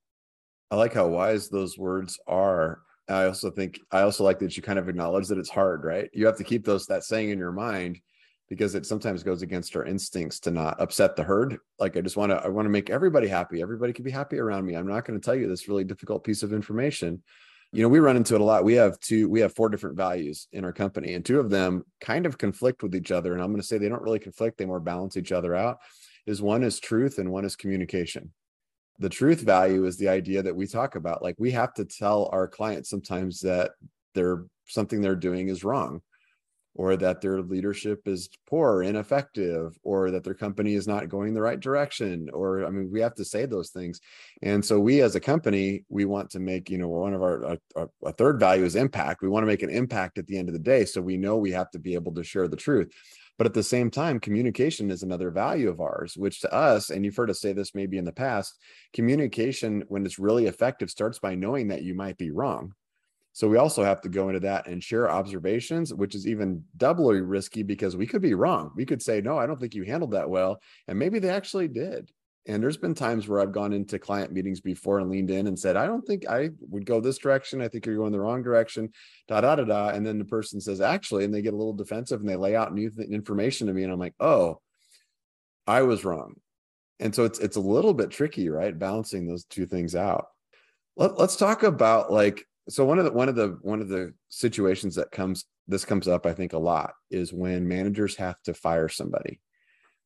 I 0.71 0.77
like 0.77 0.95
how 0.95 1.09
wise 1.09 1.49
those 1.49 1.79
words 1.79 2.19
are. 2.27 2.83
I 3.09 3.25
also 3.25 3.51
think, 3.51 3.81
I 3.91 4.03
also 4.03 4.23
like 4.23 4.39
that 4.41 4.57
you 4.57 4.63
kind 4.63 4.79
of 4.79 4.89
acknowledge 4.89 5.29
that 5.29 5.39
it's 5.39 5.49
hard, 5.49 5.85
right? 5.85 6.11
You 6.13 6.27
have 6.27 6.37
to 6.37 6.45
keep 6.45 6.65
those, 6.65 6.87
that 6.87 7.05
saying 7.05 7.31
in 7.31 7.39
your 7.39 7.53
mind 7.53 8.01
because 8.49 8.75
it 8.75 8.87
sometimes 8.87 9.23
goes 9.23 9.43
against 9.43 9.75
our 9.77 9.85
instincts 9.85 10.41
to 10.41 10.51
not 10.51 10.81
upset 10.81 11.17
the 11.17 11.23
herd. 11.23 11.59
Like 11.79 11.97
I 11.97 12.03
just 12.03 12.17
want 12.17 12.33
to, 12.33 12.37
I 12.37 12.49
want 12.49 12.67
to 12.67 12.71
make 12.71 12.91
everybody 12.91 13.29
happy. 13.29 13.63
Everybody 13.63 13.93
can 13.93 14.05
be 14.05 14.11
happy 14.11 14.39
around 14.39 14.65
me. 14.67 14.75
I'm 14.75 14.87
not 14.87 15.05
going 15.05 15.19
to 15.19 15.25
tell 15.25 15.35
you 15.35 15.49
this 15.49 15.69
really 15.69 15.85
difficult 15.85 16.25
piece 16.25 16.43
of 16.43 16.53
information 16.53 17.23
you 17.73 17.83
know 17.83 17.89
we 17.89 17.99
run 17.99 18.17
into 18.17 18.35
it 18.35 18.41
a 18.41 18.45
lot. 18.45 18.65
We 18.65 18.75
have 18.75 18.99
two 19.01 19.29
we 19.29 19.41
have 19.41 19.55
four 19.55 19.69
different 19.69 19.97
values 19.97 20.49
in 20.53 20.65
our 20.65 20.73
company 20.73 21.15
and 21.15 21.25
two 21.25 21.39
of 21.39 21.51
them 21.51 21.85
kind 22.01 22.27
of 22.27 22.39
conflict 22.39 22.83
with 22.83 22.95
each 22.95 23.11
other 23.11 23.35
and 23.35 23.43
i'm 23.43 23.51
going 23.51 23.61
to 23.61 23.67
say 23.67 23.77
they 23.77 23.91
don't 23.91 24.03
really 24.03 24.19
conflict 24.19 24.57
they 24.57 24.65
more 24.65 24.81
balance 24.81 25.17
each 25.17 25.33
other 25.33 25.55
out 25.55 25.79
is 26.29 26.43
one 26.43 26.63
is 26.63 26.79
truth 26.79 27.19
and 27.19 27.31
one 27.31 27.45
is 27.47 27.57
communication. 27.57 28.31
The 28.99 29.09
truth 29.09 29.41
value 29.41 29.87
is 29.87 29.97
the 29.97 30.09
idea 30.09 30.43
that 30.43 30.55
we 30.55 30.67
talk 30.67 30.95
about. 30.95 31.23
Like 31.23 31.37
we 31.39 31.51
have 31.53 31.73
to 31.75 31.85
tell 31.85 32.29
our 32.33 32.47
clients 32.47 32.91
sometimes 32.91 33.41
that 33.41 33.71
they're 34.15 34.45
something 34.67 35.01
they're 35.01 35.17
doing 35.17 35.49
is 35.49 35.65
wrong 35.65 36.03
or 36.79 36.97
that 36.97 37.21
their 37.21 37.43
leadership 37.43 38.07
is 38.07 38.31
poor, 38.49 38.85
ineffective, 38.85 39.77
or 39.83 40.13
that 40.13 40.23
their 40.23 40.33
company 40.33 40.75
is 40.75 40.87
not 40.87 41.09
going 41.09 41.35
the 41.35 41.43
right 41.43 41.59
direction. 41.59 42.31
Or, 42.33 42.65
I 42.65 42.71
mean, 42.71 42.89
we 42.91 43.01
have 43.01 43.17
to 43.17 43.25
say 43.25 43.47
those 43.47 43.71
things. 43.71 44.01
And 44.43 44.65
so, 44.65 44.79
we 44.79 45.03
as 45.03 45.17
a 45.17 45.21
company, 45.21 45.85
we 45.89 46.05
want 46.05 46.31
to 46.31 46.39
make, 46.39 46.71
you 46.71 46.79
know, 46.79 46.89
one 46.89 47.15
of 47.15 47.23
our, 47.23 47.59
a, 47.77 47.89
a 48.05 48.13
third 48.13 48.39
value 48.39 48.65
is 48.65 48.77
impact. 48.77 49.23
We 49.23 49.29
want 49.29 49.43
to 49.43 49.49
make 49.49 49.65
an 49.65 49.71
impact 49.71 50.19
at 50.19 50.29
the 50.29 50.39
end 50.39 50.49
of 50.49 50.53
the 50.53 50.61
day. 50.61 50.85
So, 50.85 51.03
we 51.03 51.17
know 51.17 51.37
we 51.37 51.51
have 51.51 51.71
to 51.73 51.81
be 51.81 51.95
able 51.95 52.15
to 52.15 52.23
share 52.23 52.47
the 52.47 52.57
truth. 52.57 52.93
But 53.39 53.47
at 53.47 53.55
the 53.55 53.63
same 53.63 53.91
time, 53.91 54.21
communication 54.21 54.91
is 54.91 55.03
another 55.03 55.31
value 55.31 55.69
of 55.69 55.81
ours, 55.81 56.17
which 56.17 56.41
to 56.41 56.53
us, 56.53 56.91
and 56.91 57.05
you've 57.05 57.17
heard 57.17 57.31
us 57.31 57.41
say 57.41 57.53
this 57.53 57.75
maybe 57.75 57.99
in 57.99 58.05
the 58.05 58.13
past, 58.13 58.57
communication, 58.93 59.85
when 59.89 60.05
it's 60.05 60.19
really 60.19 60.47
effective, 60.47 60.91
starts 60.91 61.19
by 61.21 61.35
knowing 61.35 61.69
that 61.69 61.83
you 61.83 61.95
might 61.95 62.19
be 62.19 62.31
wrong 62.31 62.73
so 63.39 63.47
we 63.47 63.57
also 63.57 63.85
have 63.85 64.01
to 64.01 64.09
go 64.09 64.31
into 64.31 64.41
that 64.41 64.67
and 64.67 64.83
share 64.83 65.09
observations, 65.09 65.95
which 65.95 66.17
is 66.17 66.27
even 66.27 66.65
doubly 66.77 67.21
risky 67.21 67.63
because 67.63 67.97
we 67.97 68.05
could 68.05 68.21
be 68.21 68.35
wrong. 68.35 68.73
We 68.75 68.85
could 68.85 69.01
say, 69.01 69.21
no, 69.21 69.39
I 69.39 69.47
don't 69.47 69.61
think 69.61 69.77
you 69.77 69.85
handled 69.85 70.11
that 70.11 70.29
well. 70.29 70.61
And 70.89 70.99
maybe 70.99 71.21
they 71.21 71.29
actually 71.29 71.69
did. 71.69 72.11
And 72.49 72.61
there's 72.61 72.77
been 72.77 72.97
times 72.97 73.29
where 73.29 73.39
I've 73.39 73.53
gone 73.53 73.73
into 73.73 73.97
client 74.01 74.33
meetings 74.33 74.61
before 74.61 74.99
and 74.99 75.09
leaned 75.09 75.31
in 75.31 75.47
and 75.47 75.57
said, 75.57 75.77
I 75.77 75.87
don't 75.87 76.05
think 76.05 76.29
I 76.29 76.51
would 76.69 76.85
go 76.85 77.01
this 77.01 77.19
direction. 77.19 77.63
I 77.63 77.69
think 77.69 77.87
you're 77.87 77.95
going 77.95 78.11
the 78.11 78.19
wrong 78.19 78.43
direction, 78.43 78.91
da 79.29 79.41
da 79.41 79.55
da 79.55 79.63
da. 79.63 79.91
And 79.91 80.05
then 80.05 80.19
the 80.19 80.25
person 80.25 80.61
says, 80.61 80.81
actually, 80.81 81.23
and 81.23 81.33
they 81.33 81.41
get 81.41 81.55
a 81.55 81.57
little 81.57 81.73
defensive 81.73 82.19
and 82.19 82.29
they 82.29 82.35
lay 82.35 82.57
out 82.57 82.75
new 82.75 82.91
th- 82.91 83.09
information 83.09 83.69
to 83.69 83.73
me. 83.73 83.85
And 83.85 83.93
I'm 83.93 84.01
like, 84.01 84.15
oh, 84.19 84.61
I 85.65 85.83
was 85.83 86.05
wrong. 86.05 86.41
And 86.99 87.15
so 87.15 87.25
it's 87.25 87.39
it's 87.39 87.57
a 87.57 87.61
little 87.61 87.95
bit 87.95 88.11
tricky, 88.11 88.49
right? 88.49 88.77
Balancing 88.77 89.29
those 89.29 89.45
two 89.45 89.67
things 89.67 89.95
out. 89.95 90.27
Let, 90.97 91.17
let's 91.21 91.37
talk 91.37 91.63
about 91.63 92.13
like 92.13 92.48
so 92.69 92.85
one 92.85 92.99
of 92.99 93.05
the 93.05 93.13
one 93.13 93.29
of 93.29 93.35
the 93.35 93.59
one 93.63 93.81
of 93.81 93.89
the 93.89 94.13
situations 94.29 94.95
that 94.95 95.11
comes 95.11 95.47
this 95.67 95.85
comes 95.85 96.09
up 96.09 96.27
i 96.27 96.33
think 96.33 96.53
a 96.53 96.59
lot 96.59 96.93
is 97.11 97.33
when 97.33 97.67
managers 97.67 98.17
have 98.17 98.41
to 98.43 98.55
fire 98.55 98.89
somebody. 98.89 99.41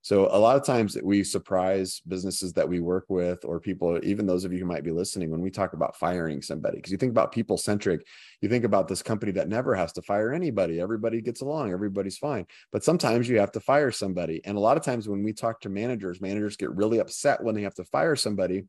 So 0.05 0.27
a 0.33 0.37
lot 0.37 0.57
of 0.57 0.65
times 0.65 0.95
that 0.95 1.07
we 1.07 1.23
surprise 1.23 2.03
businesses 2.09 2.53
that 2.55 2.69
we 2.69 2.81
work 2.81 3.05
with 3.09 3.45
or 3.45 3.61
people 3.61 4.01
even 4.03 4.27
those 4.27 4.45
of 4.45 4.53
you 4.53 4.59
who 4.59 4.65
might 4.65 4.83
be 4.83 4.91
listening 4.91 5.31
when 5.31 5.41
we 5.41 5.51
talk 5.51 5.75
about 5.75 5.97
firing 5.97 6.43
somebody 6.43 6.79
because 6.79 6.91
you 6.91 6.99
think 6.99 7.13
about 7.13 7.31
people 7.31 7.57
centric 7.57 8.05
you 8.41 8.49
think 8.49 8.65
about 8.65 8.89
this 8.89 9.01
company 9.01 9.31
that 9.31 9.49
never 9.49 9.77
has 9.77 9.93
to 9.93 10.03
fire 10.03 10.33
anybody. 10.33 10.81
Everybody 10.81 11.21
gets 11.21 11.41
along. 11.41 11.73
Everybody's 11.73 12.19
fine. 12.19 12.47
But 12.73 12.83
sometimes 12.83 13.29
you 13.29 13.39
have 13.39 13.53
to 13.53 13.61
fire 13.61 13.93
somebody. 13.93 14.41
And 14.45 14.57
a 14.57 14.61
lot 14.61 14.77
of 14.77 14.83
times 14.83 15.09
when 15.09 15.23
we 15.23 15.33
talk 15.33 15.61
to 15.61 15.69
managers 15.69 16.21
managers 16.21 16.57
get 16.57 16.75
really 16.75 16.99
upset 16.99 17.41
when 17.41 17.55
they 17.55 17.63
have 17.63 17.77
to 17.77 17.85
fire 17.85 18.17
somebody 18.17 18.65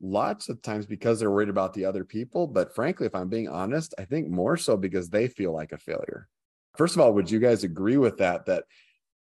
lots 0.00 0.48
of 0.48 0.62
times 0.62 0.86
because 0.86 1.18
they're 1.18 1.30
worried 1.30 1.48
about 1.48 1.74
the 1.74 1.84
other 1.84 2.04
people. 2.04 2.46
But 2.46 2.74
frankly, 2.74 3.06
if 3.06 3.14
I'm 3.14 3.28
being 3.28 3.48
honest, 3.48 3.94
I 3.98 4.04
think 4.04 4.28
more 4.28 4.56
so 4.56 4.76
because 4.76 5.08
they 5.08 5.28
feel 5.28 5.52
like 5.52 5.72
a 5.72 5.78
failure. 5.78 6.28
First 6.76 6.94
of 6.94 7.00
all, 7.00 7.14
would 7.14 7.30
you 7.30 7.38
guys 7.38 7.64
agree 7.64 7.96
with 7.96 8.18
that? 8.18 8.46
That 8.46 8.64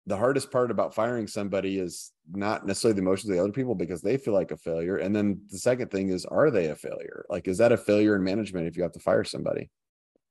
the 0.07 0.17
hardest 0.17 0.51
part 0.51 0.71
about 0.71 0.95
firing 0.95 1.27
somebody 1.27 1.79
is 1.79 2.13
not 2.33 2.67
necessarily 2.67 2.95
the 2.95 3.03
emotions 3.03 3.31
of 3.31 3.37
the 3.37 3.43
other 3.43 3.53
people 3.53 3.75
because 3.75 4.03
they 4.03 4.17
feel 4.17 4.35
like 4.35 4.53
a 4.53 4.57
failure. 4.57 4.97
And 4.97 5.15
then 5.15 5.41
the 5.51 5.59
second 5.59 5.91
thing 5.91 6.11
is, 6.11 6.25
are 6.25 6.51
they 6.51 6.67
a 6.67 6.77
failure? 6.77 7.27
Like, 7.29 7.49
is 7.49 7.59
that 7.59 7.73
a 7.73 7.77
failure 7.77 8.15
in 8.15 8.23
management 8.23 8.67
if 8.67 8.77
you 8.77 8.83
have 8.85 8.93
to 8.93 9.01
fire 9.01 9.25
somebody? 9.25 9.69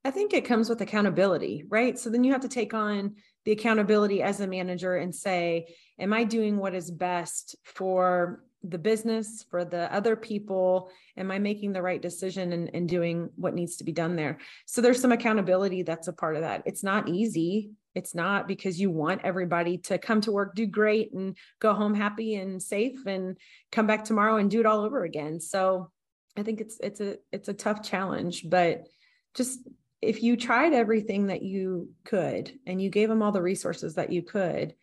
I 0.04 0.10
think 0.12 0.32
it 0.32 0.44
comes 0.44 0.68
with 0.68 0.80
accountability, 0.80 1.64
right? 1.68 1.98
So 1.98 2.10
then 2.10 2.22
you 2.22 2.32
have 2.32 2.42
to 2.42 2.48
take 2.48 2.72
on 2.72 3.16
the 3.44 3.52
accountability 3.52 4.22
as 4.22 4.40
a 4.40 4.46
manager 4.46 4.96
and 4.96 5.14
say, 5.14 5.74
Am 5.98 6.12
I 6.12 6.24
doing 6.24 6.58
what 6.58 6.74
is 6.74 6.90
best 6.90 7.56
for 7.64 8.44
the 8.70 8.78
business, 8.78 9.44
for 9.50 9.64
the 9.64 9.92
other 9.92 10.16
people? 10.16 10.90
Am 11.16 11.30
I 11.30 11.38
making 11.38 11.72
the 11.72 11.82
right 11.82 12.00
decision 12.00 12.52
and, 12.52 12.70
and 12.74 12.88
doing 12.88 13.30
what 13.36 13.54
needs 13.54 13.76
to 13.76 13.84
be 13.84 13.92
done 13.92 14.16
there? 14.16 14.38
So 14.66 14.80
there's 14.80 15.00
some 15.00 15.12
accountability 15.12 15.82
that's 15.82 16.08
a 16.08 16.12
part 16.12 16.36
of 16.36 16.42
that. 16.42 16.62
It's 16.66 16.82
not 16.82 17.08
easy. 17.08 17.70
It's 17.94 18.14
not 18.14 18.46
because 18.46 18.78
you 18.80 18.90
want 18.90 19.22
everybody 19.24 19.78
to 19.78 19.98
come 19.98 20.20
to 20.22 20.32
work, 20.32 20.54
do 20.54 20.66
great, 20.66 21.12
and 21.14 21.36
go 21.60 21.72
home 21.72 21.94
happy 21.94 22.34
and 22.34 22.62
safe 22.62 23.06
and 23.06 23.38
come 23.72 23.86
back 23.86 24.04
tomorrow 24.04 24.36
and 24.36 24.50
do 24.50 24.60
it 24.60 24.66
all 24.66 24.80
over 24.80 25.04
again. 25.04 25.40
So 25.40 25.90
I 26.36 26.42
think 26.42 26.60
it's 26.60 26.78
it's 26.82 27.00
a 27.00 27.16
it's 27.32 27.48
a 27.48 27.54
tough 27.54 27.82
challenge, 27.82 28.48
but 28.48 28.86
just 29.34 29.60
if 30.02 30.22
you 30.22 30.36
tried 30.36 30.74
everything 30.74 31.28
that 31.28 31.42
you 31.42 31.90
could 32.04 32.52
and 32.66 32.80
you 32.80 32.90
gave 32.90 33.08
them 33.08 33.22
all 33.22 33.32
the 33.32 33.40
resources 33.42 33.94
that 33.94 34.12
you 34.12 34.22
could, 34.22 34.74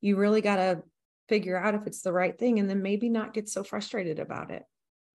you 0.00 0.16
really 0.16 0.40
got 0.40 0.56
to 0.56 0.82
figure 1.32 1.56
out 1.56 1.74
if 1.74 1.86
it's 1.86 2.02
the 2.02 2.12
right 2.12 2.38
thing 2.38 2.58
and 2.58 2.68
then 2.68 2.82
maybe 2.82 3.08
not 3.08 3.32
get 3.32 3.48
so 3.48 3.64
frustrated 3.64 4.18
about 4.18 4.50
it. 4.50 4.64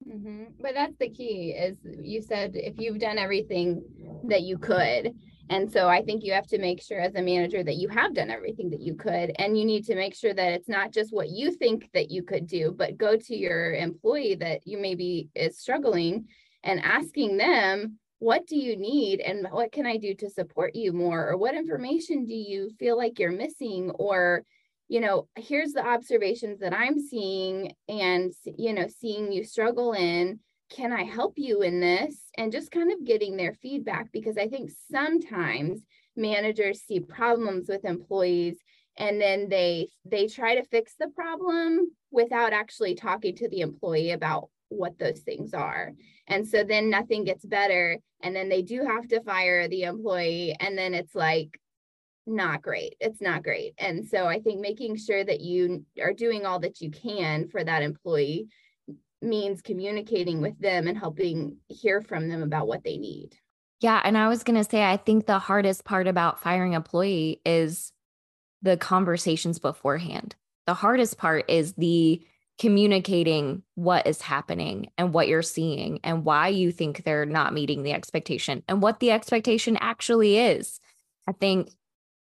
Mm-hmm. 0.07 0.45
But 0.59 0.73
that's 0.73 0.97
the 0.97 1.11
key 1.11 1.51
is 1.51 1.77
you 2.01 2.23
said 2.23 2.53
if 2.55 2.79
you've 2.79 2.97
done 2.97 3.19
everything 3.19 3.83
that 4.23 4.41
you 4.41 4.57
could. 4.57 5.13
And 5.51 5.71
so 5.71 5.87
I 5.87 6.01
think 6.01 6.23
you 6.23 6.33
have 6.33 6.47
to 6.47 6.57
make 6.57 6.81
sure 6.81 6.99
as 6.99 7.13
a 7.13 7.21
manager 7.21 7.63
that 7.63 7.75
you 7.75 7.87
have 7.89 8.15
done 8.15 8.31
everything 8.31 8.71
that 8.71 8.81
you 8.81 8.95
could. 8.95 9.31
And 9.37 9.55
you 9.55 9.63
need 9.63 9.85
to 9.85 9.95
make 9.95 10.15
sure 10.15 10.33
that 10.33 10.53
it's 10.53 10.67
not 10.67 10.91
just 10.91 11.13
what 11.13 11.29
you 11.29 11.51
think 11.51 11.87
that 11.93 12.09
you 12.09 12.23
could 12.23 12.47
do, 12.47 12.73
but 12.75 12.97
go 12.97 13.15
to 13.15 13.35
your 13.35 13.75
employee 13.75 14.35
that 14.35 14.65
you 14.65 14.79
maybe 14.79 15.29
is 15.35 15.59
struggling 15.59 16.25
and 16.63 16.81
asking 16.81 17.37
them, 17.37 17.99
what 18.17 18.47
do 18.47 18.57
you 18.57 18.75
need 18.75 19.19
and 19.19 19.47
what 19.51 19.71
can 19.71 19.85
I 19.85 19.97
do 19.97 20.15
to 20.15 20.31
support 20.31 20.73
you 20.73 20.93
more? 20.93 21.29
Or 21.29 21.37
what 21.37 21.53
information 21.53 22.25
do 22.25 22.33
you 22.33 22.71
feel 22.79 22.97
like 22.97 23.19
you're 23.19 23.31
missing? 23.31 23.91
Or 23.91 24.43
you 24.87 25.01
know, 25.01 25.27
here's 25.35 25.73
the 25.73 25.85
observations 25.85 26.59
that 26.59 26.73
I'm 26.73 26.99
seeing 26.99 27.73
and, 27.89 28.33
you 28.57 28.73
know, 28.73 28.87
seeing 28.87 29.31
you 29.31 29.43
struggle 29.43 29.93
in. 29.93 30.39
Can 30.69 30.91
I 30.93 31.03
help 31.03 31.33
you 31.37 31.61
in 31.61 31.79
this? 31.79 32.15
And 32.37 32.51
just 32.51 32.71
kind 32.71 32.91
of 32.91 33.05
getting 33.05 33.37
their 33.37 33.53
feedback 33.53 34.11
because 34.11 34.37
I 34.37 34.47
think 34.47 34.71
sometimes 34.91 35.81
managers 36.15 36.81
see 36.81 36.99
problems 36.99 37.67
with 37.69 37.85
employees 37.85 38.57
and 38.97 39.21
then 39.21 39.47
they 39.49 39.87
they 40.05 40.27
try 40.27 40.55
to 40.55 40.63
fix 40.63 40.95
the 40.99 41.07
problem 41.09 41.91
without 42.11 42.53
actually 42.53 42.95
talking 42.95 43.35
to 43.35 43.47
the 43.49 43.61
employee 43.61 44.11
about 44.11 44.49
what 44.69 44.97
those 44.99 45.19
things 45.19 45.53
are 45.53 45.93
and 46.27 46.45
so 46.45 46.63
then 46.63 46.89
nothing 46.89 47.23
gets 47.23 47.45
better 47.45 47.97
and 48.21 48.35
then 48.35 48.49
they 48.49 48.61
do 48.61 48.83
have 48.83 49.07
to 49.07 49.21
fire 49.21 49.67
the 49.67 49.83
employee 49.83 50.55
and 50.59 50.77
then 50.77 50.93
it's 50.93 51.15
like 51.15 51.59
not 52.27 52.61
great 52.61 52.95
it's 52.99 53.21
not 53.21 53.43
great 53.43 53.73
and 53.77 54.07
so 54.07 54.25
i 54.25 54.39
think 54.39 54.59
making 54.59 54.95
sure 54.95 55.23
that 55.23 55.41
you 55.41 55.85
are 56.01 56.13
doing 56.13 56.45
all 56.45 56.59
that 56.59 56.81
you 56.81 56.91
can 56.91 57.47
for 57.47 57.63
that 57.63 57.81
employee 57.81 58.47
means 59.21 59.61
communicating 59.61 60.41
with 60.41 60.59
them 60.59 60.87
and 60.87 60.97
helping 60.97 61.57
hear 61.69 62.01
from 62.01 62.29
them 62.29 62.43
about 62.43 62.67
what 62.67 62.83
they 62.83 62.97
need 62.97 63.35
yeah 63.79 64.01
and 64.03 64.17
i 64.17 64.27
was 64.27 64.43
going 64.43 64.57
to 64.57 64.69
say 64.69 64.83
i 64.83 64.97
think 64.97 65.25
the 65.25 65.39
hardest 65.39 65.83
part 65.85 66.07
about 66.07 66.39
firing 66.39 66.73
employee 66.73 67.41
is 67.45 67.91
the 68.61 68.77
conversations 68.77 69.59
beforehand. 69.59 70.35
The 70.65 70.73
hardest 70.73 71.17
part 71.17 71.49
is 71.49 71.73
the 71.73 72.21
communicating 72.59 73.61
what 73.75 74.07
is 74.07 74.21
happening 74.21 74.89
and 74.97 75.13
what 75.13 75.27
you're 75.27 75.43
seeing 75.43 75.99
and 76.03 76.25
why 76.25 76.47
you 76.47 76.71
think 76.71 77.03
they're 77.03 77.25
not 77.25 77.53
meeting 77.53 77.83
the 77.83 77.93
expectation 77.93 78.63
and 78.67 78.81
what 78.81 78.99
the 78.99 79.11
expectation 79.11 79.77
actually 79.79 80.39
is. 80.39 80.79
I 81.27 81.33
think 81.33 81.69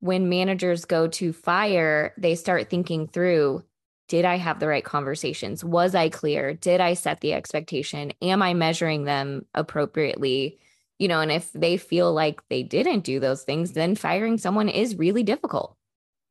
when 0.01 0.29
managers 0.29 0.85
go 0.85 1.09
to 1.09 1.33
fire, 1.33 2.15
they 2.17 2.35
start 2.35 2.71
thinking 2.71 3.07
through 3.07 3.65
did 4.09 4.25
I 4.25 4.37
have 4.37 4.59
the 4.59 4.69
right 4.69 4.85
conversations? 4.85 5.63
Was 5.63 5.95
I 5.95 6.09
clear? 6.09 6.55
Did 6.55 6.81
I 6.81 6.95
set 6.95 7.21
the 7.21 7.35
expectation? 7.35 8.13
Am 8.23 8.41
I 8.41 8.55
measuring 8.55 9.05
them 9.05 9.45
appropriately? 9.55 10.59
You 10.99 11.09
know, 11.09 11.21
and 11.21 11.31
if 11.31 11.53
they 11.53 11.77
feel 11.77 12.13
like 12.13 12.41
they 12.49 12.63
didn't 12.63 13.05
do 13.05 13.21
those 13.21 13.43
things, 13.43 13.73
then 13.73 13.95
firing 13.95 14.39
someone 14.39 14.71
is 14.71 14.97
really 14.97 15.23
difficult. 15.23 15.77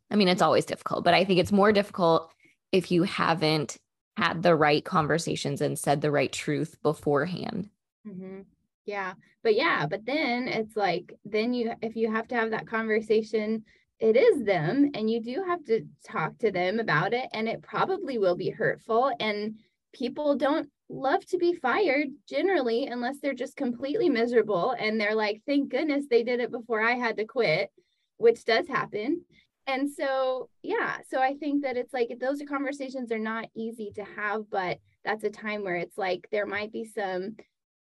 I 0.09 0.15
mean, 0.15 0.27
it's 0.27 0.41
always 0.41 0.65
difficult, 0.65 1.03
but 1.03 1.13
I 1.13 1.23
think 1.23 1.39
it's 1.39 1.51
more 1.51 1.71
difficult 1.71 2.31
if 2.71 2.91
you 2.91 3.03
haven't 3.03 3.77
had 4.17 4.41
the 4.41 4.55
right 4.55 4.83
conversations 4.83 5.61
and 5.61 5.77
said 5.77 6.01
the 6.01 6.11
right 6.11 6.31
truth 6.31 6.77
beforehand. 6.81 7.69
Mm-hmm. 8.07 8.41
Yeah. 8.87 9.13
But 9.43 9.55
yeah, 9.55 9.85
but 9.85 10.05
then 10.05 10.47
it's 10.47 10.75
like, 10.75 11.13
then 11.25 11.53
you, 11.53 11.73
if 11.81 11.95
you 11.95 12.09
have 12.11 12.27
to 12.29 12.35
have 12.35 12.51
that 12.51 12.67
conversation, 12.67 13.65
it 13.99 14.15
is 14.15 14.45
them 14.45 14.91
and 14.93 15.11
you 15.11 15.21
do 15.21 15.43
have 15.45 15.63
to 15.65 15.85
talk 16.07 16.37
to 16.39 16.51
them 16.51 16.79
about 16.79 17.13
it 17.13 17.27
and 17.33 17.49
it 17.49 17.61
probably 17.61 18.17
will 18.17 18.35
be 18.35 18.49
hurtful. 18.49 19.11
And 19.19 19.59
people 19.93 20.35
don't 20.35 20.69
love 20.89 21.25
to 21.27 21.37
be 21.37 21.53
fired 21.53 22.07
generally 22.29 22.87
unless 22.87 23.19
they're 23.19 23.33
just 23.33 23.57
completely 23.57 24.09
miserable 24.09 24.73
and 24.79 24.99
they're 24.99 25.15
like, 25.15 25.41
thank 25.45 25.69
goodness 25.69 26.05
they 26.09 26.23
did 26.23 26.39
it 26.39 26.49
before 26.49 26.81
I 26.81 26.93
had 26.93 27.17
to 27.17 27.25
quit, 27.25 27.69
which 28.15 28.45
does 28.45 28.67
happen 28.67 29.25
and 29.69 29.91
so 29.91 30.47
yeah 30.63 30.99
so 31.09 31.19
i 31.19 31.33
think 31.33 31.61
that 31.61 31.75
it's 31.75 31.93
like 31.93 32.07
those 32.21 32.41
conversations 32.47 33.11
are 33.11 33.19
not 33.19 33.49
easy 33.53 33.91
to 33.93 34.03
have 34.15 34.49
but 34.49 34.79
that's 35.03 35.25
a 35.25 35.29
time 35.29 35.61
where 35.61 35.75
it's 35.75 35.97
like 35.97 36.25
there 36.31 36.45
might 36.45 36.71
be 36.71 36.85
some 36.85 37.35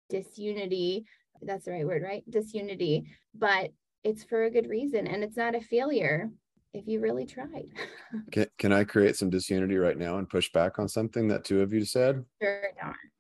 disunity 0.08 1.04
that's 1.42 1.66
the 1.66 1.72
right 1.72 1.86
word 1.86 2.02
right? 2.02 2.28
Disunity 2.30 3.06
but 3.34 3.70
it's 4.04 4.24
for 4.24 4.44
a 4.44 4.50
good 4.50 4.68
reason 4.68 5.06
and 5.06 5.22
it's 5.22 5.36
not 5.36 5.54
a 5.54 5.60
failure 5.60 6.30
if 6.72 6.86
you 6.86 7.00
really 7.00 7.24
tried. 7.24 7.68
Can, 8.30 8.46
can 8.58 8.72
i 8.72 8.84
create 8.84 9.16
some 9.16 9.30
disunity 9.30 9.76
right 9.76 9.96
now 9.96 10.18
and 10.18 10.28
push 10.28 10.52
back 10.52 10.78
on 10.78 10.88
something 10.88 11.26
that 11.28 11.44
two 11.44 11.62
of 11.62 11.72
you 11.72 11.84
said? 11.84 12.24
Sure 12.40 12.62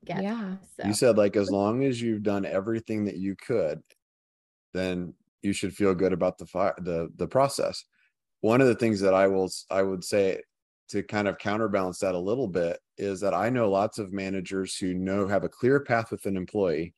yeah. 0.06 0.56
So. 0.76 0.86
you 0.86 0.94
said 0.94 1.16
like 1.16 1.36
as 1.36 1.50
long 1.50 1.84
as 1.84 2.00
you've 2.00 2.22
done 2.22 2.44
everything 2.44 3.04
that 3.06 3.16
you 3.16 3.34
could 3.34 3.82
then 4.74 5.14
you 5.42 5.52
should 5.52 5.74
feel 5.74 5.94
good 5.94 6.12
about 6.12 6.38
the 6.38 6.46
fire 6.46 6.74
the 6.78 7.10
the 7.16 7.26
process. 7.26 7.84
One 8.40 8.60
of 8.60 8.66
the 8.66 8.74
things 8.74 9.00
that 9.00 9.14
I 9.14 9.26
will 9.26 9.50
I 9.70 9.82
would 9.82 10.04
say 10.04 10.42
to 10.88 11.02
kind 11.02 11.28
of 11.28 11.38
counterbalance 11.38 11.98
that 12.00 12.14
a 12.14 12.18
little 12.18 12.48
bit 12.48 12.78
is 12.98 13.20
that 13.20 13.34
I 13.34 13.50
know 13.50 13.70
lots 13.70 13.98
of 13.98 14.12
managers 14.12 14.76
who 14.76 14.94
know 14.94 15.26
have 15.26 15.44
a 15.44 15.48
clear 15.48 15.80
path 15.80 16.10
with 16.10 16.26
an 16.26 16.36
employee 16.36 16.94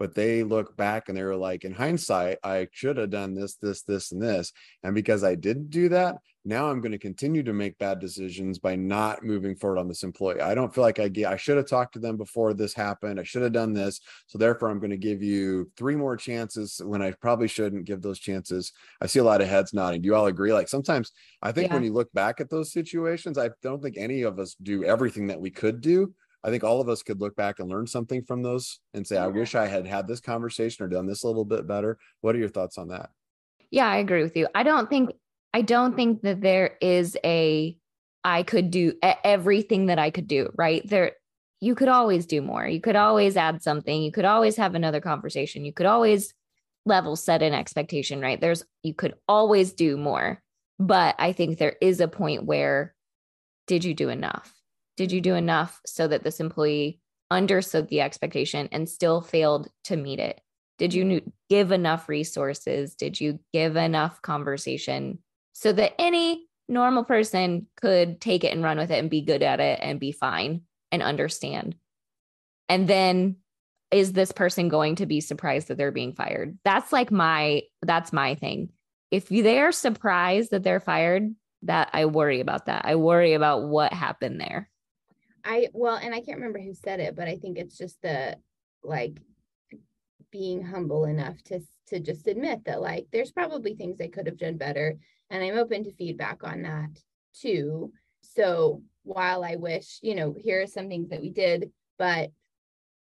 but 0.00 0.14
they 0.14 0.42
look 0.42 0.74
back 0.78 1.08
and 1.08 1.16
they're 1.16 1.36
like 1.36 1.64
in 1.64 1.72
hindsight 1.72 2.38
i 2.42 2.66
should 2.72 2.96
have 2.96 3.10
done 3.10 3.34
this 3.34 3.54
this 3.56 3.82
this 3.82 4.10
and 4.10 4.20
this. 4.20 4.52
And 4.82 4.94
because 4.94 5.22
i 5.22 5.36
didn't 5.36 5.70
do 5.70 5.90
that 5.90 6.16
now 6.44 6.70
i'm 6.70 6.80
going 6.80 6.90
to 6.90 6.98
continue 6.98 7.42
to 7.42 7.52
make 7.52 7.78
bad 7.78 8.00
decisions 8.00 8.58
by 8.58 8.74
not 8.74 9.22
moving 9.22 9.54
forward 9.54 9.78
on 9.78 9.88
this 9.88 10.02
employee. 10.02 10.40
I 10.40 10.54
don't 10.54 10.74
feel 10.74 10.82
like 10.82 10.98
i 10.98 11.08
get 11.08 11.30
i 11.30 11.36
should 11.36 11.58
have 11.58 11.68
talked 11.68 11.92
to 11.92 12.00
them 12.00 12.16
before 12.16 12.54
this 12.54 12.74
happened. 12.74 13.20
I 13.20 13.24
should 13.24 13.42
have 13.42 13.52
done 13.52 13.74
this. 13.74 14.00
So 14.26 14.38
therefore 14.38 14.70
i'm 14.70 14.80
going 14.80 14.90
to 14.90 14.96
give 14.96 15.22
you 15.22 15.70
three 15.76 15.96
more 15.96 16.16
chances 16.16 16.80
when 16.82 17.02
i 17.02 17.12
probably 17.12 17.46
shouldn't 17.46 17.84
give 17.84 18.00
those 18.00 18.18
chances. 18.18 18.72
I 19.02 19.06
see 19.06 19.18
a 19.18 19.24
lot 19.24 19.42
of 19.42 19.48
heads 19.48 19.74
nodding. 19.74 20.00
Do 20.00 20.06
you 20.06 20.14
all 20.14 20.26
agree? 20.26 20.52
Like 20.52 20.68
sometimes 20.68 21.12
i 21.42 21.52
think 21.52 21.68
yeah. 21.68 21.74
when 21.74 21.84
you 21.84 21.92
look 21.92 22.10
back 22.14 22.40
at 22.40 22.48
those 22.48 22.72
situations 22.72 23.36
i 23.36 23.50
don't 23.62 23.82
think 23.82 23.96
any 23.98 24.22
of 24.22 24.38
us 24.38 24.54
do 24.62 24.82
everything 24.84 25.26
that 25.26 25.40
we 25.40 25.50
could 25.50 25.80
do 25.80 26.14
I 26.42 26.50
think 26.50 26.64
all 26.64 26.80
of 26.80 26.88
us 26.88 27.02
could 27.02 27.20
look 27.20 27.36
back 27.36 27.58
and 27.58 27.68
learn 27.68 27.86
something 27.86 28.22
from 28.22 28.42
those 28.42 28.80
and 28.94 29.06
say, 29.06 29.18
I 29.18 29.26
mm-hmm. 29.26 29.38
wish 29.38 29.54
I 29.54 29.66
had 29.66 29.86
had 29.86 30.08
this 30.08 30.20
conversation 30.20 30.84
or 30.84 30.88
done 30.88 31.06
this 31.06 31.22
a 31.22 31.26
little 31.26 31.44
bit 31.44 31.66
better. 31.66 31.98
What 32.22 32.34
are 32.34 32.38
your 32.38 32.48
thoughts 32.48 32.78
on 32.78 32.88
that? 32.88 33.10
Yeah, 33.70 33.88
I 33.88 33.98
agree 33.98 34.22
with 34.22 34.36
you. 34.36 34.48
I 34.54 34.62
don't 34.62 34.88
think, 34.88 35.10
I 35.52 35.62
don't 35.62 35.94
think 35.94 36.22
that 36.22 36.40
there 36.40 36.76
is 36.80 37.16
a, 37.24 37.76
I 38.24 38.42
could 38.42 38.70
do 38.70 38.94
everything 39.02 39.86
that 39.86 39.98
I 39.98 40.10
could 40.10 40.26
do, 40.26 40.50
right? 40.56 40.86
There, 40.88 41.12
you 41.60 41.74
could 41.74 41.88
always 41.88 42.26
do 42.26 42.40
more. 42.40 42.66
You 42.66 42.80
could 42.80 42.96
always 42.96 43.36
add 43.36 43.62
something. 43.62 44.02
You 44.02 44.12
could 44.12 44.24
always 44.24 44.56
have 44.56 44.74
another 44.74 45.00
conversation. 45.00 45.64
You 45.64 45.72
could 45.72 45.86
always 45.86 46.32
level 46.86 47.16
set 47.16 47.42
an 47.42 47.52
expectation, 47.52 48.20
right? 48.20 48.40
There's, 48.40 48.64
you 48.82 48.94
could 48.94 49.14
always 49.28 49.74
do 49.74 49.98
more. 49.98 50.42
But 50.78 51.14
I 51.18 51.32
think 51.32 51.58
there 51.58 51.76
is 51.82 52.00
a 52.00 52.08
point 52.08 52.46
where, 52.46 52.94
did 53.66 53.84
you 53.84 53.92
do 53.92 54.08
enough? 54.08 54.54
Did 55.00 55.12
you 55.12 55.22
do 55.22 55.34
enough 55.34 55.80
so 55.86 56.06
that 56.08 56.24
this 56.24 56.40
employee 56.40 57.00
understood 57.30 57.88
the 57.88 58.02
expectation 58.02 58.68
and 58.70 58.86
still 58.86 59.22
failed 59.22 59.70
to 59.84 59.96
meet 59.96 60.18
it? 60.18 60.42
Did 60.76 60.92
you 60.92 61.22
give 61.48 61.72
enough 61.72 62.06
resources? 62.06 62.96
Did 62.96 63.18
you 63.18 63.38
give 63.50 63.76
enough 63.76 64.20
conversation 64.20 65.20
so 65.54 65.72
that 65.72 65.98
any 65.98 66.46
normal 66.68 67.04
person 67.04 67.66
could 67.80 68.20
take 68.20 68.44
it 68.44 68.52
and 68.52 68.62
run 68.62 68.76
with 68.76 68.90
it 68.90 68.98
and 68.98 69.08
be 69.08 69.22
good 69.22 69.42
at 69.42 69.58
it 69.58 69.78
and 69.80 69.98
be 69.98 70.12
fine 70.12 70.64
and 70.92 71.02
understand? 71.02 71.76
And 72.68 72.86
then 72.86 73.36
is 73.90 74.12
this 74.12 74.32
person 74.32 74.68
going 74.68 74.96
to 74.96 75.06
be 75.06 75.22
surprised 75.22 75.68
that 75.68 75.78
they're 75.78 75.92
being 75.92 76.12
fired? 76.12 76.58
That's 76.62 76.92
like 76.92 77.10
my 77.10 77.62
that's 77.80 78.12
my 78.12 78.34
thing. 78.34 78.68
If 79.10 79.30
they're 79.30 79.72
surprised 79.72 80.50
that 80.50 80.62
they're 80.62 80.78
fired, 80.78 81.34
that 81.62 81.88
I 81.94 82.04
worry 82.04 82.40
about 82.40 82.66
that. 82.66 82.84
I 82.84 82.96
worry 82.96 83.32
about 83.32 83.62
what 83.62 83.94
happened 83.94 84.38
there. 84.38 84.68
I 85.44 85.68
well, 85.72 85.96
and 85.96 86.14
I 86.14 86.20
can't 86.20 86.38
remember 86.38 86.60
who 86.60 86.74
said 86.74 87.00
it, 87.00 87.16
but 87.16 87.28
I 87.28 87.36
think 87.36 87.58
it's 87.58 87.76
just 87.76 88.00
the 88.02 88.36
like 88.82 89.20
being 90.30 90.62
humble 90.62 91.04
enough 91.04 91.42
to 91.44 91.60
to 91.88 92.00
just 92.00 92.26
admit 92.26 92.64
that 92.64 92.80
like 92.80 93.06
there's 93.12 93.32
probably 93.32 93.74
things 93.74 94.00
I 94.00 94.08
could 94.08 94.26
have 94.26 94.38
done 94.38 94.56
better, 94.56 94.96
and 95.30 95.42
I'm 95.42 95.58
open 95.58 95.84
to 95.84 95.92
feedback 95.92 96.44
on 96.44 96.62
that 96.62 96.90
too. 97.34 97.92
So 98.22 98.82
while 99.02 99.44
I 99.44 99.56
wish, 99.56 99.98
you 100.02 100.14
know, 100.14 100.34
here 100.38 100.62
are 100.62 100.66
some 100.66 100.88
things 100.88 101.08
that 101.10 101.20
we 101.20 101.30
did, 101.30 101.70
but 101.98 102.30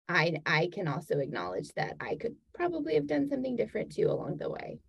I 0.07 0.41
I 0.45 0.69
can 0.71 0.87
also 0.87 1.19
acknowledge 1.19 1.69
that 1.75 1.95
I 1.99 2.15
could 2.15 2.35
probably 2.53 2.95
have 2.95 3.07
done 3.07 3.27
something 3.29 3.55
different 3.55 3.93
too 3.93 4.07
along 4.07 4.37
the 4.37 4.49
way. 4.49 4.79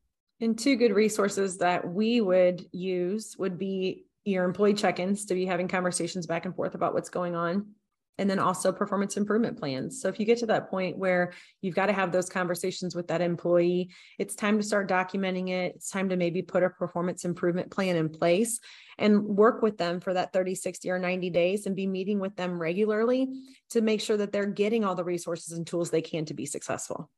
And 0.40 0.58
two 0.58 0.76
good 0.76 0.92
resources 0.92 1.58
that 1.58 1.86
we 1.86 2.20
would 2.22 2.66
use 2.72 3.36
would 3.38 3.58
be 3.58 4.06
your 4.31 4.45
employee 4.45 4.75
check-ins 4.75 5.27
to 5.27 5.35
be 5.35 5.47
having 5.47 5.69
conversations 5.69 6.27
back 6.27 6.47
and 6.47 6.55
forth 6.55 6.75
about 6.75 6.95
what's 6.95 7.11
going 7.11 7.35
on 7.35 7.75
and 8.21 8.29
then 8.29 8.38
also 8.38 8.71
performance 8.71 9.16
improvement 9.16 9.59
plans. 9.59 10.03
So 10.03 10.09
if 10.09 10.21
you 10.21 10.27
get 10.27 10.37
to 10.40 10.47
that 10.47 10.69
point 10.69 10.99
where 10.99 11.33
you've 11.62 11.75
got 11.75 11.87
to 11.87 11.95
have 11.95 12.12
those 12.12 12.29
conversations 12.29 12.95
with 12.95 13.09
that 13.09 13.23
employee, 13.23 13.93
it's 14.19 14.35
time 14.35 14.59
to 14.59 14.62
start 14.62 14.90
documenting 14.90 15.49
it. 15.49 15.77
It's 15.77 15.88
time 15.88 16.11
to 16.11 16.16
maybe 16.16 16.43
put 16.43 16.62
a 16.62 16.69
performance 16.69 17.25
improvement 17.25 17.71
plan 17.71 17.97
in 17.97 18.11
place 18.11 18.61
and 18.99 19.25
work 19.25 19.62
with 19.62 19.79
them 19.79 20.01
for 20.01 20.12
that 20.12 20.35
30, 20.35 20.55
60 20.55 20.90
or 20.90 20.99
90 20.99 21.31
days 21.31 21.64
and 21.64 21.75
be 21.75 21.87
meeting 21.87 22.21
with 22.21 22.37
them 22.37 22.61
regularly 22.61 23.27
to 23.71 23.81
make 23.81 24.03
sure 24.03 24.19
that 24.19 24.33
they're 24.33 24.45
getting 24.45 24.85
all 24.85 24.95
the 24.95 25.03
resources 25.03 25.57
and 25.57 25.66
tools 25.66 25.88
they 25.88 26.03
can 26.03 26.27
to 26.27 26.35
be 26.35 26.45
successful. 26.45 27.11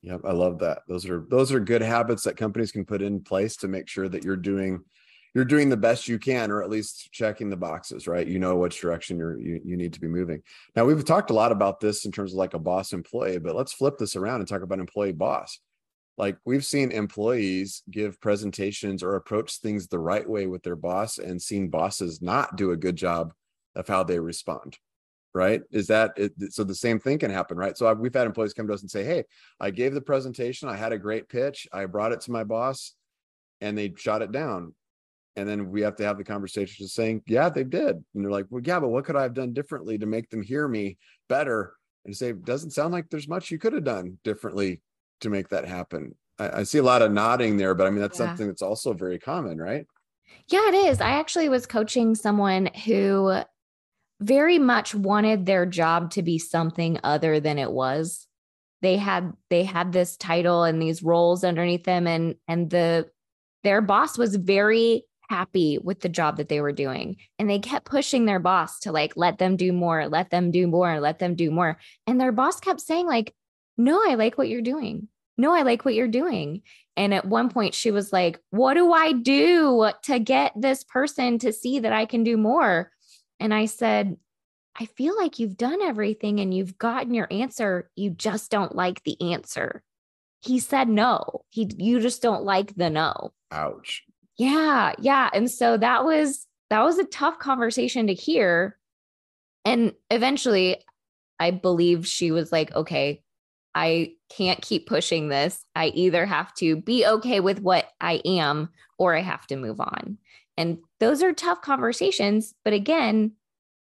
Yep, 0.00 0.22
I 0.24 0.32
love 0.32 0.60
that. 0.60 0.82
Those 0.88 1.06
are 1.06 1.26
those 1.28 1.52
are 1.52 1.60
good 1.60 1.82
habits 1.82 2.22
that 2.22 2.36
companies 2.38 2.72
can 2.72 2.86
put 2.86 3.02
in 3.02 3.20
place 3.20 3.56
to 3.56 3.68
make 3.68 3.88
sure 3.88 4.08
that 4.08 4.24
you're 4.24 4.36
doing 4.36 4.84
you're 5.36 5.44
doing 5.44 5.68
the 5.68 5.76
best 5.76 6.08
you 6.08 6.18
can 6.18 6.50
or 6.50 6.62
at 6.62 6.70
least 6.70 7.12
checking 7.12 7.50
the 7.50 7.56
boxes 7.58 8.08
right? 8.08 8.26
You 8.26 8.38
know 8.38 8.56
which 8.56 8.80
direction 8.80 9.18
you're 9.18 9.38
you, 9.38 9.60
you 9.62 9.76
need 9.76 9.92
to 9.92 10.00
be 10.00 10.08
moving. 10.08 10.42
Now 10.74 10.86
we've 10.86 11.04
talked 11.04 11.28
a 11.28 11.34
lot 11.34 11.52
about 11.52 11.78
this 11.78 12.06
in 12.06 12.10
terms 12.10 12.32
of 12.32 12.38
like 12.38 12.54
a 12.54 12.58
boss 12.58 12.94
employee 12.94 13.36
but 13.36 13.54
let's 13.54 13.74
flip 13.74 13.98
this 13.98 14.16
around 14.16 14.40
and 14.40 14.48
talk 14.48 14.62
about 14.62 14.78
employee 14.78 15.12
boss. 15.12 15.60
Like 16.16 16.38
we've 16.46 16.64
seen 16.64 16.90
employees 16.90 17.82
give 17.90 18.18
presentations 18.18 19.02
or 19.02 19.16
approach 19.16 19.58
things 19.58 19.86
the 19.86 19.98
right 19.98 20.26
way 20.26 20.46
with 20.46 20.62
their 20.62 20.74
boss 20.74 21.18
and 21.18 21.40
seen 21.40 21.68
bosses 21.68 22.22
not 22.22 22.56
do 22.56 22.70
a 22.70 22.76
good 22.76 22.96
job 22.96 23.34
of 23.74 23.86
how 23.86 24.04
they 24.04 24.18
respond 24.18 24.78
right? 25.34 25.60
Is 25.70 25.88
that 25.88 26.16
so 26.48 26.64
the 26.64 26.74
same 26.74 26.98
thing 26.98 27.18
can 27.18 27.30
happen 27.30 27.58
right? 27.58 27.76
So 27.76 27.92
we've 27.92 28.14
had 28.14 28.26
employees 28.26 28.54
come 28.54 28.68
to 28.68 28.72
us 28.72 28.80
and 28.80 28.90
say 28.90 29.04
hey 29.04 29.24
i 29.60 29.70
gave 29.70 29.92
the 29.92 30.00
presentation 30.00 30.70
i 30.70 30.76
had 30.76 30.94
a 30.94 30.98
great 30.98 31.28
pitch 31.28 31.68
i 31.74 31.84
brought 31.84 32.12
it 32.12 32.22
to 32.22 32.30
my 32.30 32.42
boss 32.42 32.94
and 33.60 33.76
they 33.76 33.92
shot 33.98 34.22
it 34.22 34.32
down 34.32 34.72
and 35.36 35.48
then 35.48 35.70
we 35.70 35.82
have 35.82 35.96
to 35.96 36.04
have 36.04 36.18
the 36.18 36.24
conversation 36.24 36.76
just 36.78 36.94
saying 36.94 37.22
yeah 37.26 37.48
they 37.48 37.64
did. 37.64 37.96
And 38.14 38.24
they're 38.24 38.30
like 38.30 38.46
well 38.50 38.62
yeah 38.64 38.80
but 38.80 38.88
what 38.88 39.04
could 39.04 39.16
i 39.16 39.22
have 39.22 39.34
done 39.34 39.52
differently 39.52 39.98
to 39.98 40.06
make 40.06 40.30
them 40.30 40.42
hear 40.42 40.66
me 40.66 40.98
better 41.28 41.74
and 42.04 42.16
say 42.16 42.32
doesn't 42.32 42.70
sound 42.70 42.92
like 42.92 43.10
there's 43.10 43.28
much 43.28 43.50
you 43.50 43.58
could 43.58 43.72
have 43.72 43.84
done 43.84 44.18
differently 44.24 44.82
to 45.20 45.30
make 45.30 45.48
that 45.48 45.66
happen? 45.66 46.14
I, 46.38 46.60
I 46.60 46.62
see 46.64 46.78
a 46.78 46.82
lot 46.82 47.02
of 47.02 47.12
nodding 47.12 47.56
there 47.56 47.74
but 47.74 47.86
i 47.86 47.90
mean 47.90 48.00
that's 48.00 48.18
yeah. 48.18 48.26
something 48.26 48.46
that's 48.46 48.62
also 48.62 48.92
very 48.92 49.18
common 49.18 49.58
right? 49.58 49.86
Yeah 50.48 50.68
it 50.68 50.74
is. 50.74 51.00
I 51.00 51.10
actually 51.10 51.48
was 51.48 51.66
coaching 51.66 52.14
someone 52.14 52.66
who 52.84 53.42
very 54.20 54.58
much 54.58 54.94
wanted 54.94 55.44
their 55.44 55.66
job 55.66 56.10
to 56.12 56.22
be 56.22 56.38
something 56.38 56.98
other 57.04 57.38
than 57.40 57.58
it 57.58 57.70
was. 57.70 58.26
They 58.82 58.96
had 58.96 59.32
they 59.50 59.64
had 59.64 59.92
this 59.92 60.16
title 60.16 60.64
and 60.64 60.80
these 60.80 61.02
roles 61.02 61.44
underneath 61.44 61.84
them 61.84 62.06
and 62.06 62.36
and 62.48 62.70
the 62.70 63.10
their 63.64 63.80
boss 63.80 64.16
was 64.16 64.36
very 64.36 65.04
happy 65.28 65.78
with 65.82 66.00
the 66.00 66.08
job 66.08 66.36
that 66.36 66.48
they 66.48 66.60
were 66.60 66.72
doing 66.72 67.16
and 67.38 67.48
they 67.48 67.58
kept 67.58 67.86
pushing 67.86 68.24
their 68.24 68.38
boss 68.38 68.80
to 68.80 68.92
like 68.92 69.12
let 69.16 69.38
them 69.38 69.56
do 69.56 69.72
more 69.72 70.08
let 70.08 70.30
them 70.30 70.50
do 70.50 70.66
more 70.66 71.00
let 71.00 71.18
them 71.18 71.34
do 71.34 71.50
more 71.50 71.78
and 72.06 72.20
their 72.20 72.32
boss 72.32 72.60
kept 72.60 72.80
saying 72.80 73.06
like 73.06 73.34
no 73.76 74.02
i 74.08 74.14
like 74.14 74.38
what 74.38 74.48
you're 74.48 74.62
doing 74.62 75.08
no 75.36 75.52
i 75.52 75.62
like 75.62 75.84
what 75.84 75.94
you're 75.94 76.08
doing 76.08 76.62
and 76.96 77.12
at 77.12 77.26
one 77.26 77.50
point 77.50 77.74
she 77.74 77.90
was 77.90 78.12
like 78.12 78.38
what 78.50 78.74
do 78.74 78.92
i 78.92 79.12
do 79.12 79.90
to 80.02 80.18
get 80.18 80.52
this 80.56 80.84
person 80.84 81.38
to 81.38 81.52
see 81.52 81.80
that 81.80 81.92
i 81.92 82.06
can 82.06 82.22
do 82.24 82.36
more 82.36 82.90
and 83.40 83.52
I 83.52 83.66
said, 83.66 84.16
I 84.78 84.86
feel 84.86 85.16
like 85.16 85.38
you've 85.38 85.56
done 85.56 85.80
everything 85.82 86.40
and 86.40 86.52
you've 86.52 86.78
gotten 86.78 87.14
your 87.14 87.28
answer. 87.30 87.90
You 87.96 88.10
just 88.10 88.50
don't 88.50 88.74
like 88.74 89.02
the 89.04 89.32
answer. 89.32 89.82
He 90.40 90.58
said 90.58 90.88
no. 90.88 91.42
He 91.50 91.70
you 91.78 92.00
just 92.00 92.22
don't 92.22 92.44
like 92.44 92.74
the 92.76 92.90
no. 92.90 93.32
Ouch. 93.50 94.04
Yeah, 94.38 94.92
yeah. 94.98 95.30
And 95.32 95.50
so 95.50 95.76
that 95.76 96.04
was 96.04 96.46
that 96.70 96.82
was 96.82 96.98
a 96.98 97.04
tough 97.04 97.38
conversation 97.38 98.08
to 98.08 98.14
hear. 98.14 98.76
And 99.64 99.92
eventually 100.10 100.82
I 101.38 101.50
believe 101.50 102.06
she 102.06 102.30
was 102.30 102.52
like, 102.52 102.74
okay, 102.74 103.22
I 103.74 104.14
can't 104.30 104.62
keep 104.62 104.86
pushing 104.86 105.28
this. 105.28 105.64
I 105.74 105.88
either 105.88 106.24
have 106.24 106.54
to 106.54 106.76
be 106.76 107.06
okay 107.06 107.40
with 107.40 107.60
what 107.60 107.88
I 108.00 108.22
am 108.24 108.70
or 108.98 109.14
I 109.14 109.20
have 109.20 109.46
to 109.48 109.56
move 109.56 109.80
on. 109.80 110.18
And 110.56 110.78
those 110.98 111.22
are 111.22 111.32
tough 111.32 111.60
conversations. 111.60 112.54
But 112.64 112.72
again, 112.72 113.32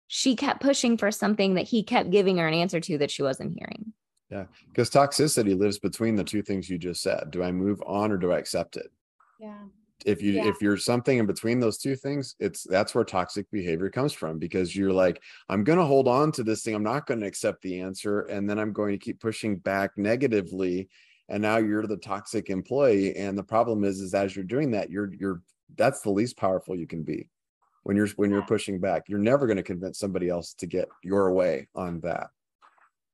she 0.07 0.35
kept 0.35 0.61
pushing 0.61 0.97
for 0.97 1.11
something 1.11 1.55
that 1.55 1.67
he 1.67 1.83
kept 1.83 2.09
giving 2.09 2.37
her 2.37 2.47
an 2.47 2.53
answer 2.55 2.79
to 2.79 2.97
that 2.97 3.11
she 3.11 3.21
wasn't 3.21 3.53
hearing. 3.57 3.93
Yeah. 4.31 4.45
Because 4.67 4.89
toxicity 4.89 5.57
lives 5.57 5.77
between 5.77 6.15
the 6.15 6.23
two 6.23 6.41
things 6.41 6.69
you 6.69 6.79
just 6.79 7.03
said. 7.03 7.29
Do 7.29 7.43
I 7.43 7.51
move 7.51 7.81
on 7.85 8.11
or 8.11 8.17
do 8.17 8.31
I 8.31 8.39
accept 8.39 8.77
it? 8.77 8.91
Yeah. 9.39 9.61
If 10.05 10.21
you 10.21 10.33
yeah. 10.33 10.47
if 10.47 10.61
you're 10.61 10.77
something 10.77 11.17
in 11.17 11.25
between 11.25 11.59
those 11.59 11.77
two 11.77 11.95
things, 11.95 12.35
it's 12.39 12.63
that's 12.63 12.93
where 12.93 13.03
toxic 13.03 13.49
behavior 13.51 13.89
comes 13.89 14.13
from 14.13 14.39
because 14.39 14.75
you're 14.75 14.93
like, 14.93 15.21
I'm 15.49 15.63
gonna 15.63 15.85
hold 15.85 16.07
on 16.07 16.31
to 16.33 16.43
this 16.43 16.63
thing. 16.63 16.75
I'm 16.75 16.83
not 16.83 17.07
gonna 17.07 17.27
accept 17.27 17.61
the 17.61 17.79
answer. 17.81 18.21
And 18.21 18.49
then 18.49 18.59
I'm 18.59 18.73
going 18.73 18.93
to 18.93 19.03
keep 19.03 19.19
pushing 19.19 19.57
back 19.57 19.91
negatively. 19.97 20.89
And 21.29 21.41
now 21.41 21.57
you're 21.57 21.87
the 21.87 21.97
toxic 21.97 22.49
employee. 22.49 23.15
And 23.15 23.37
the 23.37 23.43
problem 23.43 23.83
is, 23.83 24.01
is 24.01 24.13
as 24.13 24.35
you're 24.35 24.45
doing 24.45 24.71
that, 24.71 24.89
you're 24.89 25.11
you're 25.13 25.41
that's 25.75 26.01
the 26.01 26.11
least 26.11 26.37
powerful 26.37 26.75
you 26.75 26.87
can 26.87 27.03
be 27.03 27.29
when 27.83 27.95
you're 27.95 28.07
when 28.15 28.31
you're 28.31 28.45
pushing 28.45 28.79
back 28.79 29.03
you're 29.07 29.19
never 29.19 29.45
going 29.45 29.57
to 29.57 29.63
convince 29.63 29.99
somebody 29.99 30.29
else 30.29 30.53
to 30.53 30.65
get 30.65 30.87
your 31.03 31.31
way 31.31 31.67
on 31.75 31.99
that 32.01 32.27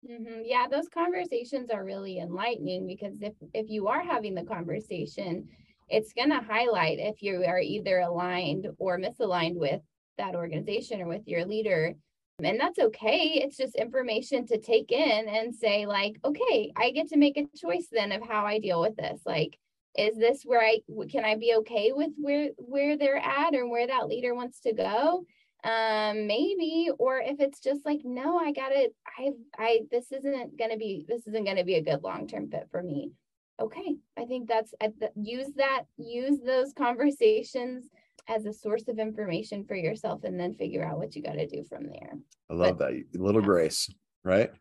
mm-hmm. 0.09 0.41
yeah 0.45 0.67
those 0.69 0.87
conversations 0.89 1.69
are 1.69 1.83
really 1.83 2.19
enlightening 2.19 2.87
because 2.87 3.21
if 3.21 3.33
if 3.53 3.69
you 3.69 3.87
are 3.87 4.03
having 4.03 4.33
the 4.33 4.43
conversation 4.43 5.47
it's 5.89 6.13
going 6.13 6.29
to 6.29 6.39
highlight 6.39 6.99
if 6.99 7.21
you 7.21 7.43
are 7.45 7.59
either 7.59 7.99
aligned 7.99 8.67
or 8.77 8.99
misaligned 8.99 9.55
with 9.55 9.81
that 10.17 10.35
organization 10.35 11.01
or 11.01 11.07
with 11.07 11.27
your 11.27 11.45
leader. 11.45 11.95
And 12.43 12.59
that's 12.59 12.79
okay. 12.79 13.41
It's 13.43 13.57
just 13.57 13.75
information 13.75 14.45
to 14.47 14.59
take 14.59 14.91
in 14.91 15.27
and 15.27 15.53
say 15.53 15.85
like 15.85 16.15
okay 16.23 16.71
i 16.77 16.91
get 16.91 17.09
to 17.09 17.17
make 17.17 17.35
a 17.37 17.45
choice 17.57 17.87
then 17.91 18.13
of 18.13 18.25
how 18.25 18.45
i 18.45 18.59
deal 18.59 18.79
with 18.79 18.95
this. 18.95 19.21
Like 19.25 19.57
is 19.97 20.17
this 20.17 20.43
where 20.43 20.61
i 20.61 20.79
can 21.09 21.25
i 21.25 21.35
be 21.35 21.55
okay 21.55 21.91
with 21.93 22.11
where 22.17 22.49
where 22.57 22.97
they're 22.97 23.17
at 23.17 23.55
or 23.55 23.67
where 23.67 23.87
that 23.87 24.07
leader 24.07 24.33
wants 24.33 24.61
to 24.61 24.73
go? 24.73 25.25
Um 25.65 26.27
maybe 26.27 26.89
or 26.97 27.19
if 27.19 27.41
it's 27.41 27.59
just 27.59 27.85
like 27.85 27.99
no 28.05 28.37
i 28.37 28.53
gotta 28.53 28.89
i 29.17 29.31
i 29.57 29.79
this 29.91 30.13
isn't 30.13 30.57
gonna 30.57 30.77
be 30.77 31.05
this 31.09 31.27
isn't 31.27 31.43
gonna 31.43 31.65
be 31.65 31.75
a 31.75 31.83
good 31.83 32.01
long-term 32.03 32.49
fit 32.49 32.69
for 32.71 32.81
me 32.81 33.11
okay 33.59 33.97
i 34.17 34.25
think 34.25 34.47
that's 34.47 34.73
use 35.15 35.51
that 35.55 35.83
use 35.97 36.39
those 36.45 36.73
conversations 36.77 37.85
as 38.27 38.45
a 38.45 38.53
source 38.53 38.87
of 38.87 38.99
information 38.99 39.65
for 39.65 39.75
yourself 39.75 40.23
and 40.23 40.39
then 40.39 40.53
figure 40.55 40.85
out 40.85 40.97
what 40.97 41.15
you 41.15 41.23
got 41.23 41.33
to 41.33 41.47
do 41.47 41.63
from 41.67 41.87
there 41.87 42.13
i 42.49 42.53
love 42.53 42.77
but, 42.77 42.91
that 42.91 43.19
little 43.19 43.41
yeah. 43.41 43.47
grace 43.47 43.89
right 44.23 44.51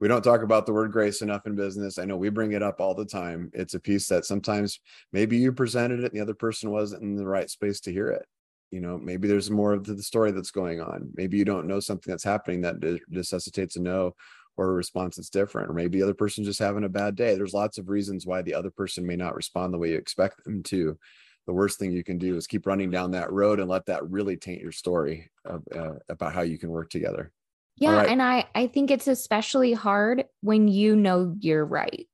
we 0.00 0.08
don't 0.08 0.22
talk 0.22 0.42
about 0.42 0.66
the 0.66 0.72
word 0.72 0.92
grace 0.92 1.22
enough 1.22 1.46
in 1.46 1.54
business. 1.54 1.98
I 1.98 2.04
know 2.04 2.16
we 2.16 2.28
bring 2.28 2.52
it 2.52 2.62
up 2.62 2.80
all 2.80 2.94
the 2.94 3.06
time. 3.06 3.50
It's 3.54 3.74
a 3.74 3.80
piece 3.80 4.08
that 4.08 4.26
sometimes 4.26 4.78
maybe 5.12 5.38
you 5.38 5.52
presented 5.52 6.00
it 6.00 6.12
and 6.12 6.12
the 6.12 6.20
other 6.20 6.34
person 6.34 6.70
wasn't 6.70 7.02
in 7.02 7.16
the 7.16 7.26
right 7.26 7.48
space 7.48 7.80
to 7.80 7.92
hear 7.92 8.10
it. 8.10 8.26
You 8.70 8.80
know, 8.80 8.98
maybe 8.98 9.26
there's 9.26 9.50
more 9.50 9.72
of 9.72 9.84
the 9.84 10.02
story 10.02 10.32
that's 10.32 10.50
going 10.50 10.80
on. 10.80 11.08
Maybe 11.14 11.38
you 11.38 11.44
don't 11.46 11.66
know 11.66 11.80
something 11.80 12.10
that's 12.10 12.24
happening 12.24 12.60
that 12.62 13.00
necessitates 13.08 13.76
a 13.76 13.80
no 13.80 14.14
or 14.56 14.70
a 14.70 14.74
response 14.74 15.16
that's 15.16 15.30
different. 15.30 15.70
Or 15.70 15.72
maybe 15.72 15.98
the 15.98 16.04
other 16.04 16.14
person's 16.14 16.46
just 16.46 16.58
having 16.58 16.84
a 16.84 16.88
bad 16.88 17.14
day. 17.14 17.34
There's 17.34 17.54
lots 17.54 17.78
of 17.78 17.88
reasons 17.88 18.26
why 18.26 18.42
the 18.42 18.54
other 18.54 18.70
person 18.70 19.06
may 19.06 19.16
not 19.16 19.34
respond 19.34 19.72
the 19.72 19.78
way 19.78 19.90
you 19.90 19.96
expect 19.96 20.44
them 20.44 20.62
to. 20.64 20.98
The 21.46 21.52
worst 21.52 21.78
thing 21.78 21.92
you 21.92 22.02
can 22.02 22.18
do 22.18 22.36
is 22.36 22.46
keep 22.46 22.66
running 22.66 22.90
down 22.90 23.12
that 23.12 23.32
road 23.32 23.60
and 23.60 23.68
let 23.68 23.86
that 23.86 24.08
really 24.10 24.36
taint 24.36 24.60
your 24.60 24.72
story 24.72 25.30
of, 25.44 25.62
uh, 25.74 25.94
about 26.08 26.34
how 26.34 26.42
you 26.42 26.58
can 26.58 26.70
work 26.70 26.90
together. 26.90 27.32
Yeah. 27.76 27.98
Right. 27.98 28.08
And 28.08 28.22
I, 28.22 28.46
I 28.54 28.66
think 28.66 28.90
it's 28.90 29.06
especially 29.06 29.72
hard 29.72 30.24
when 30.40 30.66
you 30.66 30.96
know 30.96 31.36
you're 31.38 31.64
right. 31.64 32.08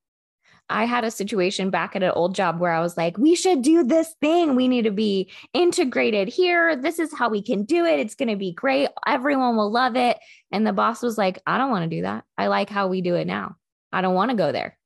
I 0.68 0.84
had 0.86 1.04
a 1.04 1.10
situation 1.10 1.70
back 1.70 1.94
at 1.94 2.02
an 2.02 2.12
old 2.12 2.34
job 2.34 2.58
where 2.58 2.72
I 2.72 2.80
was 2.80 2.96
like, 2.96 3.18
we 3.18 3.34
should 3.34 3.62
do 3.62 3.84
this 3.84 4.14
thing. 4.20 4.56
We 4.56 4.68
need 4.68 4.82
to 4.82 4.90
be 4.90 5.30
integrated 5.52 6.28
here. 6.28 6.76
This 6.76 6.98
is 6.98 7.12
how 7.12 7.28
we 7.28 7.42
can 7.42 7.64
do 7.64 7.84
it. 7.84 8.00
It's 8.00 8.14
going 8.14 8.28
to 8.28 8.36
be 8.36 8.52
great. 8.52 8.88
Everyone 9.06 9.56
will 9.56 9.70
love 9.70 9.96
it. 9.96 10.18
And 10.50 10.66
the 10.66 10.72
boss 10.72 11.02
was 11.02 11.18
like, 11.18 11.40
I 11.46 11.58
don't 11.58 11.70
want 11.70 11.90
to 11.90 11.96
do 11.96 12.02
that. 12.02 12.24
I 12.38 12.46
like 12.46 12.70
how 12.70 12.88
we 12.88 13.02
do 13.02 13.16
it 13.16 13.26
now. 13.26 13.56
I 13.92 14.00
don't 14.00 14.14
want 14.14 14.30
to 14.30 14.36
go 14.36 14.52
there. 14.52 14.78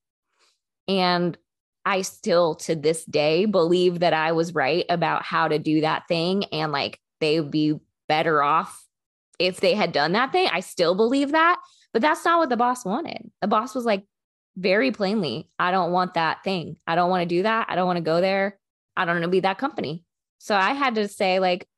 And 0.88 1.36
I 1.84 2.02
still 2.02 2.56
to 2.56 2.74
this 2.74 3.04
day 3.04 3.44
believe 3.44 4.00
that 4.00 4.12
I 4.12 4.32
was 4.32 4.54
right 4.54 4.84
about 4.88 5.22
how 5.22 5.46
to 5.46 5.58
do 5.58 5.82
that 5.82 6.08
thing. 6.08 6.46
And 6.46 6.72
like 6.72 6.98
they 7.20 7.40
would 7.40 7.52
be 7.52 7.78
better 8.08 8.42
off 8.42 8.86
if 9.38 9.60
they 9.60 9.74
had 9.74 9.92
done 9.92 10.12
that 10.12 10.32
thing, 10.32 10.48
I 10.50 10.60
still 10.60 10.94
believe 10.94 11.32
that. 11.32 11.60
But 11.92 12.02
that's 12.02 12.24
not 12.24 12.38
what 12.38 12.48
the 12.48 12.56
boss 12.56 12.84
wanted. 12.84 13.30
The 13.40 13.48
boss 13.48 13.74
was 13.74 13.84
like, 13.84 14.04
very 14.57 14.90
plainly, 14.90 15.49
I 15.59 15.71
don't 15.71 15.92
want 15.92 16.14
that 16.14 16.45
thing. 16.45 16.79
I 16.87 16.95
don't 16.95 17.11
want 17.11 17.23
to 17.23 17.35
do 17.35 17.42
that. 17.42 17.66
I 17.69 17.75
don't 17.75 17.87
want 17.87 17.99
to 17.99 18.03
go 18.03 18.21
there. 18.21 18.59
I 18.97 19.05
don't 19.05 19.16
want 19.16 19.25
to 19.25 19.29
be 19.29 19.40
that 19.40 19.59
company. 19.59 20.05
So 20.38 20.55
I 20.55 20.73
had 20.73 20.95
to 20.97 21.09
say, 21.09 21.38
like, 21.38 21.69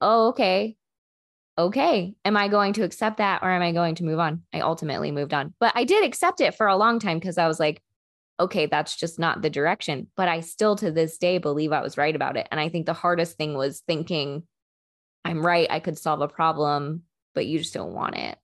oh, 0.00 0.28
okay. 0.28 0.76
Okay. 1.56 2.14
Am 2.24 2.36
I 2.36 2.48
going 2.48 2.74
to 2.74 2.84
accept 2.84 3.18
that 3.18 3.42
or 3.42 3.50
am 3.50 3.62
I 3.62 3.72
going 3.72 3.96
to 3.96 4.04
move 4.04 4.20
on? 4.20 4.42
I 4.52 4.60
ultimately 4.60 5.10
moved 5.10 5.34
on. 5.34 5.54
But 5.58 5.72
I 5.74 5.84
did 5.84 6.04
accept 6.04 6.40
it 6.40 6.54
for 6.54 6.68
a 6.68 6.76
long 6.76 7.00
time 7.00 7.18
because 7.18 7.38
I 7.38 7.48
was 7.48 7.58
like, 7.58 7.82
okay, 8.38 8.66
that's 8.66 8.94
just 8.94 9.18
not 9.18 9.42
the 9.42 9.50
direction. 9.50 10.06
But 10.16 10.28
I 10.28 10.40
still 10.40 10.76
to 10.76 10.92
this 10.92 11.18
day 11.18 11.38
believe 11.38 11.72
I 11.72 11.82
was 11.82 11.98
right 11.98 12.14
about 12.14 12.36
it. 12.36 12.46
And 12.52 12.60
I 12.60 12.68
think 12.68 12.86
the 12.86 12.92
hardest 12.92 13.36
thing 13.36 13.54
was 13.54 13.82
thinking, 13.88 14.44
I'm 15.24 15.44
right. 15.44 15.66
I 15.68 15.80
could 15.80 15.98
solve 15.98 16.20
a 16.20 16.28
problem 16.28 17.02
but 17.38 17.46
you 17.46 17.60
just 17.60 17.72
don't 17.72 17.94
want 17.94 18.16
it. 18.16 18.36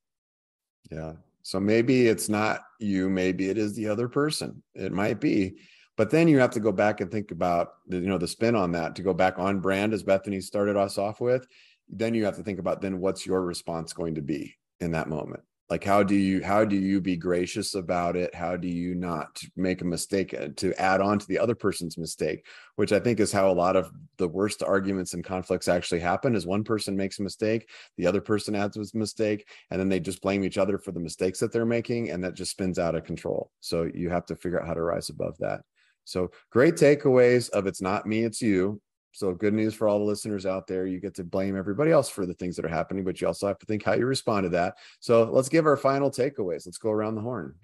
Yeah. 0.89 1.15
So 1.45 1.61
maybe 1.61 2.09
it's 2.09 2.31
not 2.31 2.63
you, 2.81 3.11
maybe 3.11 3.51
it 3.51 3.59
is 3.59 3.75
the 3.75 3.89
other 3.89 4.09
person. 4.09 4.63
It 4.75 4.93
might 4.93 5.21
be. 5.21 5.59
But 5.97 6.11
then 6.11 6.27
you 6.27 6.39
have 6.39 6.51
to 6.53 6.61
go 6.61 6.73
back 6.73 7.01
and 7.01 7.11
think 7.11 7.31
about 7.31 7.69
the, 7.87 7.99
you 7.99 8.09
know 8.09 8.19
the 8.19 8.27
spin 8.27 8.57
on 8.57 8.73
that 8.73 8.97
to 8.97 9.03
go 9.03 9.15
back 9.15 9.39
on 9.39 9.61
brand 9.61 9.93
as 9.93 10.03
Bethany 10.03 10.41
started 10.41 10.77
us 10.77 10.99
off 10.99 11.21
with. 11.21 11.47
Then 11.89 12.15
you 12.15 12.25
have 12.25 12.37
to 12.37 12.43
think 12.43 12.59
about 12.59 12.81
then 12.81 12.99
what's 12.99 13.27
your 13.27 13.43
response 13.43 13.93
going 13.93 14.15
to 14.17 14.23
be 14.23 14.57
in 14.81 14.93
that 14.93 15.09
moment 15.09 15.45
like 15.70 15.83
how 15.83 16.03
do 16.03 16.14
you 16.14 16.42
how 16.42 16.64
do 16.64 16.77
you 16.77 17.00
be 17.00 17.16
gracious 17.16 17.74
about 17.74 18.16
it? 18.16 18.35
How 18.35 18.57
do 18.57 18.68
you 18.68 18.94
not 18.94 19.40
make 19.57 19.81
a 19.81 19.87
mistake 19.87 20.35
uh, 20.35 20.48
to 20.57 20.74
add 20.81 21.00
on 21.00 21.18
to 21.18 21.27
the 21.27 21.38
other 21.38 21.55
person's 21.55 21.96
mistake? 21.96 22.46
Which 22.77 22.92
i 22.92 22.98
think 22.98 23.20
is 23.20 23.33
how 23.33 23.50
a 23.50 23.53
lot 23.53 23.77
of 23.77 23.90
the 24.18 24.29
worst 24.29 24.62
arguments 24.62 25.14
and 25.14 25.24
conflicts 25.24 25.68
actually 25.68 26.00
happen 26.00 26.35
is 26.35 26.46
one 26.46 26.64
person 26.64 26.96
makes 26.96 27.18
a 27.18 27.22
mistake 27.22 27.68
the 27.96 28.07
other 28.07 28.20
person 28.20 28.55
adds 28.55 28.77
a 28.77 28.98
mistake 28.98 29.48
and 29.70 29.81
then 29.81 29.88
they 29.88 30.00
just 30.00 30.22
blame 30.22 30.44
each 30.44 30.59
other 30.59 30.79
for 30.79 30.92
the 30.92 31.00
mistakes 31.00 31.38
that 31.40 31.53
they're 31.53 31.66
making 31.66 32.11
and 32.11 32.22
that 32.24 32.35
just 32.35 32.50
spins 32.53 32.79
out 32.79 32.94
of 32.94 33.05
control. 33.05 33.50
So 33.61 33.88
you 33.92 34.11
have 34.11 34.27
to 34.27 34.37
figure 34.37 34.61
out 34.61 34.66
how 34.66 34.74
to 34.74 34.83
rise 34.83 35.09
above 35.11 35.37
that. 35.38 35.62
So 36.05 36.31
great 36.50 36.74
takeaways 36.74 37.50
of 37.50 37.66
it's 37.66 37.81
not 37.81 38.07
me, 38.07 38.24
it's 38.24 38.42
you. 38.42 38.81
So 39.14 39.33
good 39.33 39.55
news 39.55 39.74
for 39.74 39.87
all 39.87 40.00
the 40.00 40.05
listeners 40.05 40.44
out 40.44 40.66
there. 40.66 40.87
You 40.87 40.98
get 40.98 41.14
to 41.14 41.24
blame 41.24 41.57
everybody 41.57 41.92
else 41.92 42.09
for 42.09 42.27
the 42.27 42.35
things 42.35 42.57
that 42.57 42.64
are 42.64 42.68
happening, 42.68 43.05
but 43.05 43.20
you 43.20 43.29
also 43.29 43.46
have 43.46 43.61
to 43.61 43.66
think 43.66 43.85
how 43.85 43.94
you 43.94 44.07
respond 44.07 44.42
to 44.42 44.48
that. 44.50 44.77
So 44.98 45.31
let's 45.31 45.48
give 45.48 45.66
our 45.66 45.77
final 45.77 46.11
takeaways. 46.11 46.66
Let's 46.66 46.79
go 46.79 46.90
around 46.90 47.14
the 47.14 47.20
horn. 47.20 47.55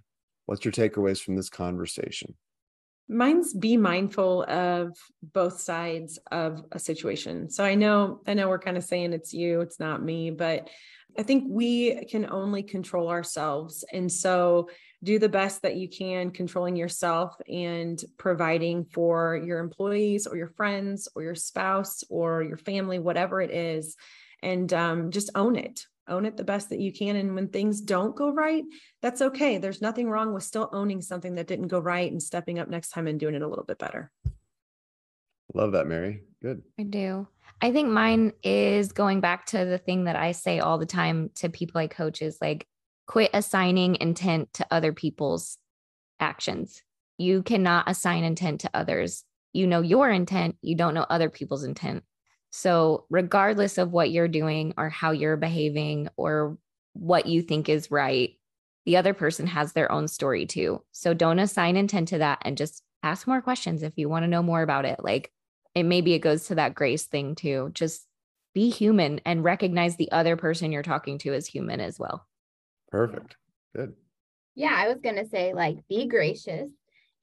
What's 0.46 0.64
your 0.64 0.70
takeaways 0.70 1.20
from 1.20 1.34
this 1.34 1.50
conversation? 1.50 2.34
Mine's 3.08 3.52
be 3.52 3.76
mindful 3.76 4.44
of 4.44 4.96
both 5.22 5.60
sides 5.60 6.20
of 6.30 6.64
a 6.70 6.78
situation. 6.78 7.50
So 7.50 7.64
I 7.64 7.74
know, 7.74 8.20
I 8.28 8.34
know 8.34 8.48
we're 8.48 8.60
kind 8.60 8.76
of 8.76 8.84
saying 8.84 9.12
it's 9.12 9.34
you, 9.34 9.60
it's 9.60 9.80
not 9.80 10.04
me, 10.04 10.30
but 10.30 10.70
I 11.18 11.24
think 11.24 11.46
we 11.48 12.04
can 12.04 12.30
only 12.30 12.62
control 12.62 13.08
ourselves. 13.08 13.84
And 13.92 14.10
so 14.10 14.70
do 15.02 15.18
the 15.18 15.28
best 15.28 15.62
that 15.62 15.76
you 15.76 15.88
can 15.88 16.30
controlling 16.30 16.76
yourself 16.76 17.34
and 17.48 18.02
providing 18.18 18.84
for 18.84 19.36
your 19.36 19.58
employees 19.58 20.26
or 20.26 20.36
your 20.36 20.48
friends 20.48 21.08
or 21.14 21.22
your 21.22 21.34
spouse 21.34 22.04
or 22.10 22.42
your 22.42 22.58
family, 22.58 22.98
whatever 22.98 23.40
it 23.40 23.50
is, 23.50 23.96
and 24.42 24.72
um, 24.72 25.10
just 25.10 25.30
own 25.34 25.56
it. 25.56 25.86
Own 26.08 26.26
it 26.26 26.36
the 26.36 26.44
best 26.44 26.70
that 26.70 26.80
you 26.80 26.92
can. 26.92 27.16
And 27.16 27.34
when 27.34 27.48
things 27.48 27.80
don't 27.80 28.16
go 28.16 28.32
right, 28.32 28.64
that's 29.00 29.22
okay. 29.22 29.58
There's 29.58 29.80
nothing 29.80 30.10
wrong 30.10 30.34
with 30.34 30.42
still 30.42 30.68
owning 30.72 31.00
something 31.00 31.36
that 31.36 31.46
didn't 31.46 31.68
go 31.68 31.78
right 31.78 32.10
and 32.10 32.22
stepping 32.22 32.58
up 32.58 32.68
next 32.68 32.90
time 32.90 33.06
and 33.06 33.20
doing 33.20 33.34
it 33.36 33.42
a 33.42 33.48
little 33.48 33.64
bit 33.64 33.78
better. 33.78 34.10
Love 35.54 35.72
that, 35.72 35.86
Mary. 35.86 36.22
Good. 36.42 36.62
I 36.78 36.82
do. 36.82 37.28
I 37.60 37.72
think 37.72 37.88
mine 37.90 38.32
is 38.42 38.92
going 38.92 39.20
back 39.20 39.46
to 39.46 39.64
the 39.64 39.78
thing 39.78 40.04
that 40.04 40.16
I 40.16 40.32
say 40.32 40.58
all 40.58 40.78
the 40.78 40.86
time 40.86 41.30
to 41.36 41.48
people 41.48 41.80
I 41.80 41.86
coach 41.86 42.22
is 42.22 42.38
like 42.40 42.66
quit 43.10 43.30
assigning 43.34 43.96
intent 44.00 44.54
to 44.54 44.64
other 44.70 44.92
people's 44.92 45.58
actions. 46.20 46.80
You 47.18 47.42
cannot 47.42 47.90
assign 47.90 48.22
intent 48.22 48.60
to 48.60 48.70
others. 48.72 49.24
You 49.52 49.66
know 49.66 49.80
your 49.80 50.08
intent, 50.08 50.54
you 50.62 50.76
don't 50.76 50.94
know 50.94 51.06
other 51.10 51.28
people's 51.28 51.64
intent. 51.64 52.04
So, 52.50 53.06
regardless 53.10 53.78
of 53.78 53.90
what 53.90 54.12
you're 54.12 54.28
doing 54.28 54.74
or 54.76 54.90
how 54.90 55.10
you're 55.10 55.36
behaving 55.36 56.08
or 56.16 56.56
what 56.92 57.26
you 57.26 57.42
think 57.42 57.68
is 57.68 57.90
right, 57.90 58.38
the 58.86 58.96
other 58.96 59.12
person 59.12 59.48
has 59.48 59.72
their 59.72 59.90
own 59.90 60.06
story 60.06 60.46
too. 60.46 60.84
So, 60.92 61.12
don't 61.12 61.40
assign 61.40 61.76
intent 61.76 62.06
to 62.10 62.18
that 62.18 62.38
and 62.42 62.56
just 62.56 62.80
ask 63.02 63.26
more 63.26 63.42
questions 63.42 63.82
if 63.82 63.94
you 63.96 64.08
want 64.08 64.22
to 64.22 64.28
know 64.28 64.44
more 64.44 64.62
about 64.62 64.84
it. 64.84 65.02
Like, 65.02 65.32
it 65.74 65.82
maybe 65.82 66.12
it 66.12 66.20
goes 66.20 66.46
to 66.46 66.54
that 66.54 66.76
grace 66.76 67.06
thing 67.06 67.34
too. 67.34 67.72
Just 67.74 68.06
be 68.54 68.70
human 68.70 69.20
and 69.26 69.42
recognize 69.42 69.96
the 69.96 70.12
other 70.12 70.36
person 70.36 70.70
you're 70.70 70.84
talking 70.84 71.18
to 71.18 71.34
as 71.34 71.48
human 71.48 71.80
as 71.80 71.98
well. 71.98 72.24
Perfect. 72.90 73.36
Good. 73.74 73.94
Yeah, 74.54 74.74
I 74.76 74.88
was 74.88 75.00
going 75.00 75.16
to 75.16 75.26
say, 75.26 75.54
like, 75.54 75.76
be 75.88 76.06
gracious. 76.06 76.68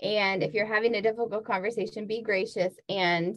And 0.01 0.43
if 0.43 0.53
you're 0.53 0.65
having 0.65 0.95
a 0.95 1.01
difficult 1.01 1.45
conversation, 1.45 2.07
be 2.07 2.21
gracious 2.21 2.73
and 2.87 3.35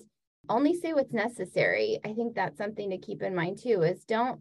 only 0.48 0.74
say 0.74 0.92
what's 0.92 1.12
necessary. 1.12 1.98
I 2.04 2.12
think 2.12 2.34
that's 2.34 2.58
something 2.58 2.90
to 2.90 2.98
keep 2.98 3.22
in 3.22 3.34
mind 3.34 3.58
too 3.58 3.82
is 3.82 4.04
don't 4.04 4.40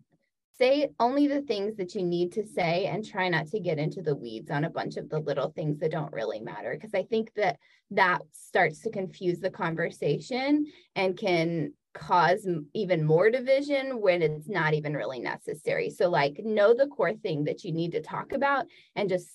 say 0.58 0.90
only 1.00 1.28
the 1.28 1.42
things 1.42 1.78
that 1.78 1.96
you 1.96 2.04
need 2.04 2.34
to 2.34 2.46
say 2.46 2.86
and 2.86 3.08
try 3.08 3.30
not 3.30 3.48
to 3.48 3.60
get 3.60 3.80
into 3.80 4.02
the 4.02 4.16
weeds 4.16 4.52
on 4.52 4.66
a 4.66 4.70
bunch 4.70 4.98
of 4.98 5.10
the 5.10 5.20
little 5.20 5.52
things 5.52 5.80
that 5.80 5.92
don't 5.92 6.12
really 6.12 6.42
matter 6.42 6.74
because 6.74 6.94
I 6.94 7.04
think 7.04 7.32
that 7.36 7.58
that 7.92 8.22
starts 8.34 8.82
to 8.82 8.92
confuse 8.92 9.40
the 9.40 9.50
conversation 9.50 10.66
and 10.96 11.18
can 11.18 11.74
cause 11.94 12.48
even 12.74 13.06
more 13.06 13.30
division 13.30 14.02
when 14.02 14.22
it's 14.22 14.48
not 14.48 14.74
even 14.74 14.94
really 14.94 15.20
necessary. 15.20 15.90
So, 15.90 16.10
like, 16.10 16.40
know 16.44 16.74
the 16.74 16.88
core 16.88 17.14
thing 17.14 17.44
that 17.46 17.64
you 17.64 17.72
need 17.72 17.92
to 17.94 18.02
talk 18.02 18.32
about 18.32 18.66
and 18.96 19.10
just 19.10 19.28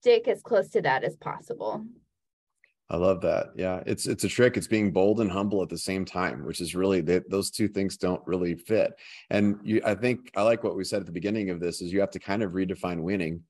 stick 0.00 0.28
as 0.28 0.42
close 0.42 0.68
to 0.70 0.82
that 0.82 1.04
as 1.04 1.16
possible. 1.16 1.84
I 2.90 2.96
love 2.96 3.20
that. 3.20 3.48
Yeah, 3.54 3.82
it's 3.84 4.06
it's 4.06 4.24
a 4.24 4.28
trick. 4.28 4.56
It's 4.56 4.66
being 4.66 4.92
bold 4.92 5.20
and 5.20 5.30
humble 5.30 5.62
at 5.62 5.68
the 5.68 5.76
same 5.76 6.06
time, 6.06 6.46
which 6.46 6.60
is 6.60 6.74
really 6.74 7.02
they, 7.02 7.20
those 7.28 7.50
two 7.50 7.68
things 7.68 7.98
don't 7.98 8.26
really 8.26 8.54
fit. 8.54 8.92
And 9.28 9.58
you, 9.62 9.82
I 9.84 9.94
think 9.94 10.30
I 10.34 10.42
like 10.42 10.64
what 10.64 10.76
we 10.76 10.84
said 10.84 11.00
at 11.00 11.06
the 11.06 11.12
beginning 11.12 11.50
of 11.50 11.60
this 11.60 11.82
is 11.82 11.92
you 11.92 12.00
have 12.00 12.10
to 12.12 12.18
kind 12.18 12.42
of 12.42 12.52
redefine 12.52 13.02
winning 13.02 13.42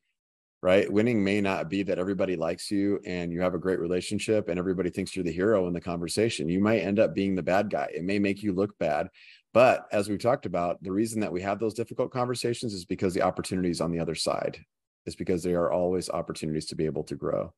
right? 0.63 0.93
Winning 0.93 1.23
may 1.23 1.41
not 1.41 1.69
be 1.69 1.83
that 1.85 1.99
everybody 1.99 2.37
likes 2.37 2.71
you 2.71 3.01
and 3.07 3.33
you 3.33 3.41
have 3.41 3.55
a 3.55 3.59
great 3.59 3.79
relationship 3.79 4.49
and 4.49 4.59
everybody 4.59 4.91
thinks 4.91 5.15
you're 5.15 5.25
the 5.25 5.33
hero 5.33 5.67
in 5.69 5.73
the 5.73 5.81
conversation. 5.81 6.49
You 6.49 6.61
might 6.61 6.81
end 6.81 6.99
up 6.99 7.15
being 7.15 7.35
the 7.35 7.43
bad 7.43 7.71
guy. 7.71 7.89
It 7.95 8.03
may 8.03 8.19
make 8.19 8.43
you 8.43 8.53
look 8.53 8.77
bad. 8.79 9.09
But 9.55 9.87
as 9.93 10.09
we've 10.09 10.19
talked 10.19 10.47
about, 10.47 10.83
the 10.83 10.93
reason 10.93 11.21
that 11.21 11.33
we 11.33 11.41
have 11.43 11.59
those 11.59 11.75
difficult 11.75 12.11
conversations 12.11 12.75
is 12.75 12.85
because 12.85 13.15
the 13.15 13.23
opportunities 13.23 13.81
on 13.81 13.93
the 13.93 14.01
other 14.01 14.15
side. 14.15 14.59
It's 15.07 15.17
because 15.17 15.43
there 15.43 15.63
are 15.63 15.73
always 15.73 16.11
opportunities 16.11 16.67
to 16.67 16.77
be 16.77 16.87
able 16.87 17.05
to 17.05 17.15
grow. 17.15 17.55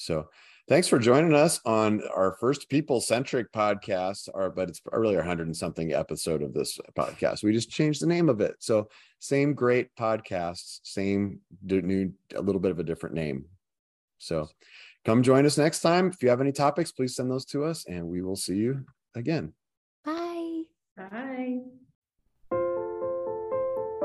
So 0.00 0.28
Thanks 0.70 0.86
for 0.86 1.00
joining 1.00 1.34
us 1.34 1.60
on 1.64 2.00
our 2.14 2.36
first 2.38 2.68
people 2.68 3.00
centric 3.00 3.50
podcast, 3.50 4.28
or 4.32 4.50
but 4.50 4.68
it's 4.68 4.80
really 4.92 5.16
our 5.16 5.22
hundred 5.24 5.48
and 5.48 5.56
something 5.56 5.92
episode 5.92 6.44
of 6.44 6.54
this 6.54 6.78
podcast. 6.96 7.42
We 7.42 7.52
just 7.52 7.70
changed 7.70 8.00
the 8.00 8.06
name 8.06 8.28
of 8.28 8.40
it. 8.40 8.54
So 8.60 8.88
same 9.18 9.52
great 9.52 9.92
podcasts, 9.96 10.78
same 10.84 11.40
new, 11.60 12.12
a 12.36 12.40
little 12.40 12.60
bit 12.60 12.70
of 12.70 12.78
a 12.78 12.84
different 12.84 13.16
name. 13.16 13.46
So 14.18 14.48
come 15.04 15.24
join 15.24 15.44
us 15.44 15.58
next 15.58 15.80
time. 15.80 16.06
If 16.06 16.22
you 16.22 16.28
have 16.28 16.40
any 16.40 16.52
topics, 16.52 16.92
please 16.92 17.16
send 17.16 17.32
those 17.32 17.46
to 17.46 17.64
us 17.64 17.84
and 17.86 18.06
we 18.06 18.22
will 18.22 18.36
see 18.36 18.54
you 18.54 18.84
again. 19.16 19.52
Bye. 20.04 20.62
Bye. 20.96 21.62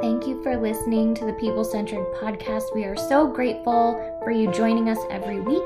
Thank 0.05 0.27
you 0.27 0.39
for 0.43 0.55
listening 0.55 1.15
to 1.15 1.25
the 1.25 1.33
People 1.33 1.63
Centered 1.63 2.05
podcast. 2.13 2.75
We 2.75 2.83
are 2.83 2.95
so 2.95 3.25
grateful 3.25 4.19
for 4.23 4.29
you 4.29 4.51
joining 4.51 4.87
us 4.87 4.99
every 5.09 5.39
week. 5.39 5.63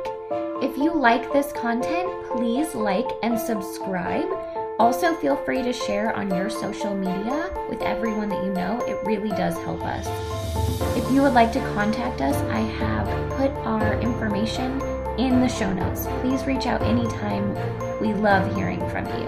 If 0.63 0.77
you 0.77 0.93
like 0.93 1.33
this 1.33 1.51
content, 1.51 2.07
please 2.27 2.73
like 2.73 3.09
and 3.21 3.37
subscribe. 3.37 4.29
Also, 4.79 5.13
feel 5.15 5.35
free 5.43 5.61
to 5.61 5.73
share 5.73 6.15
on 6.15 6.33
your 6.33 6.49
social 6.49 6.95
media 6.95 7.53
with 7.69 7.81
everyone 7.81 8.29
that 8.29 8.41
you 8.45 8.53
know. 8.53 8.79
It 8.87 9.05
really 9.05 9.27
does 9.27 9.55
help 9.55 9.83
us. 9.83 10.07
If 10.95 11.11
you 11.11 11.21
would 11.21 11.33
like 11.33 11.51
to 11.51 11.73
contact 11.73 12.21
us, 12.21 12.37
I 12.49 12.59
have 12.59 13.07
put 13.31 13.51
our 13.67 13.99
information 13.99 14.81
in 15.19 15.41
the 15.41 15.49
show 15.49 15.73
notes. 15.73 16.07
Please 16.21 16.45
reach 16.45 16.65
out 16.65 16.81
anytime. 16.83 17.53
We 17.99 18.13
love 18.13 18.55
hearing 18.55 18.79
from 18.89 19.05
you. 19.19 19.27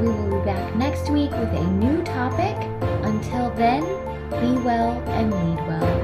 We 0.00 0.08
will 0.08 0.38
be 0.38 0.44
back 0.46 0.74
next 0.76 1.10
week 1.10 1.30
with 1.32 1.52
a 1.52 1.66
new 1.72 2.02
topic. 2.04 2.56
Until 3.04 3.50
then, 3.50 4.09
be 4.30 4.52
well 4.58 4.92
and 5.08 5.32
lead 5.32 5.66
well. 5.66 5.99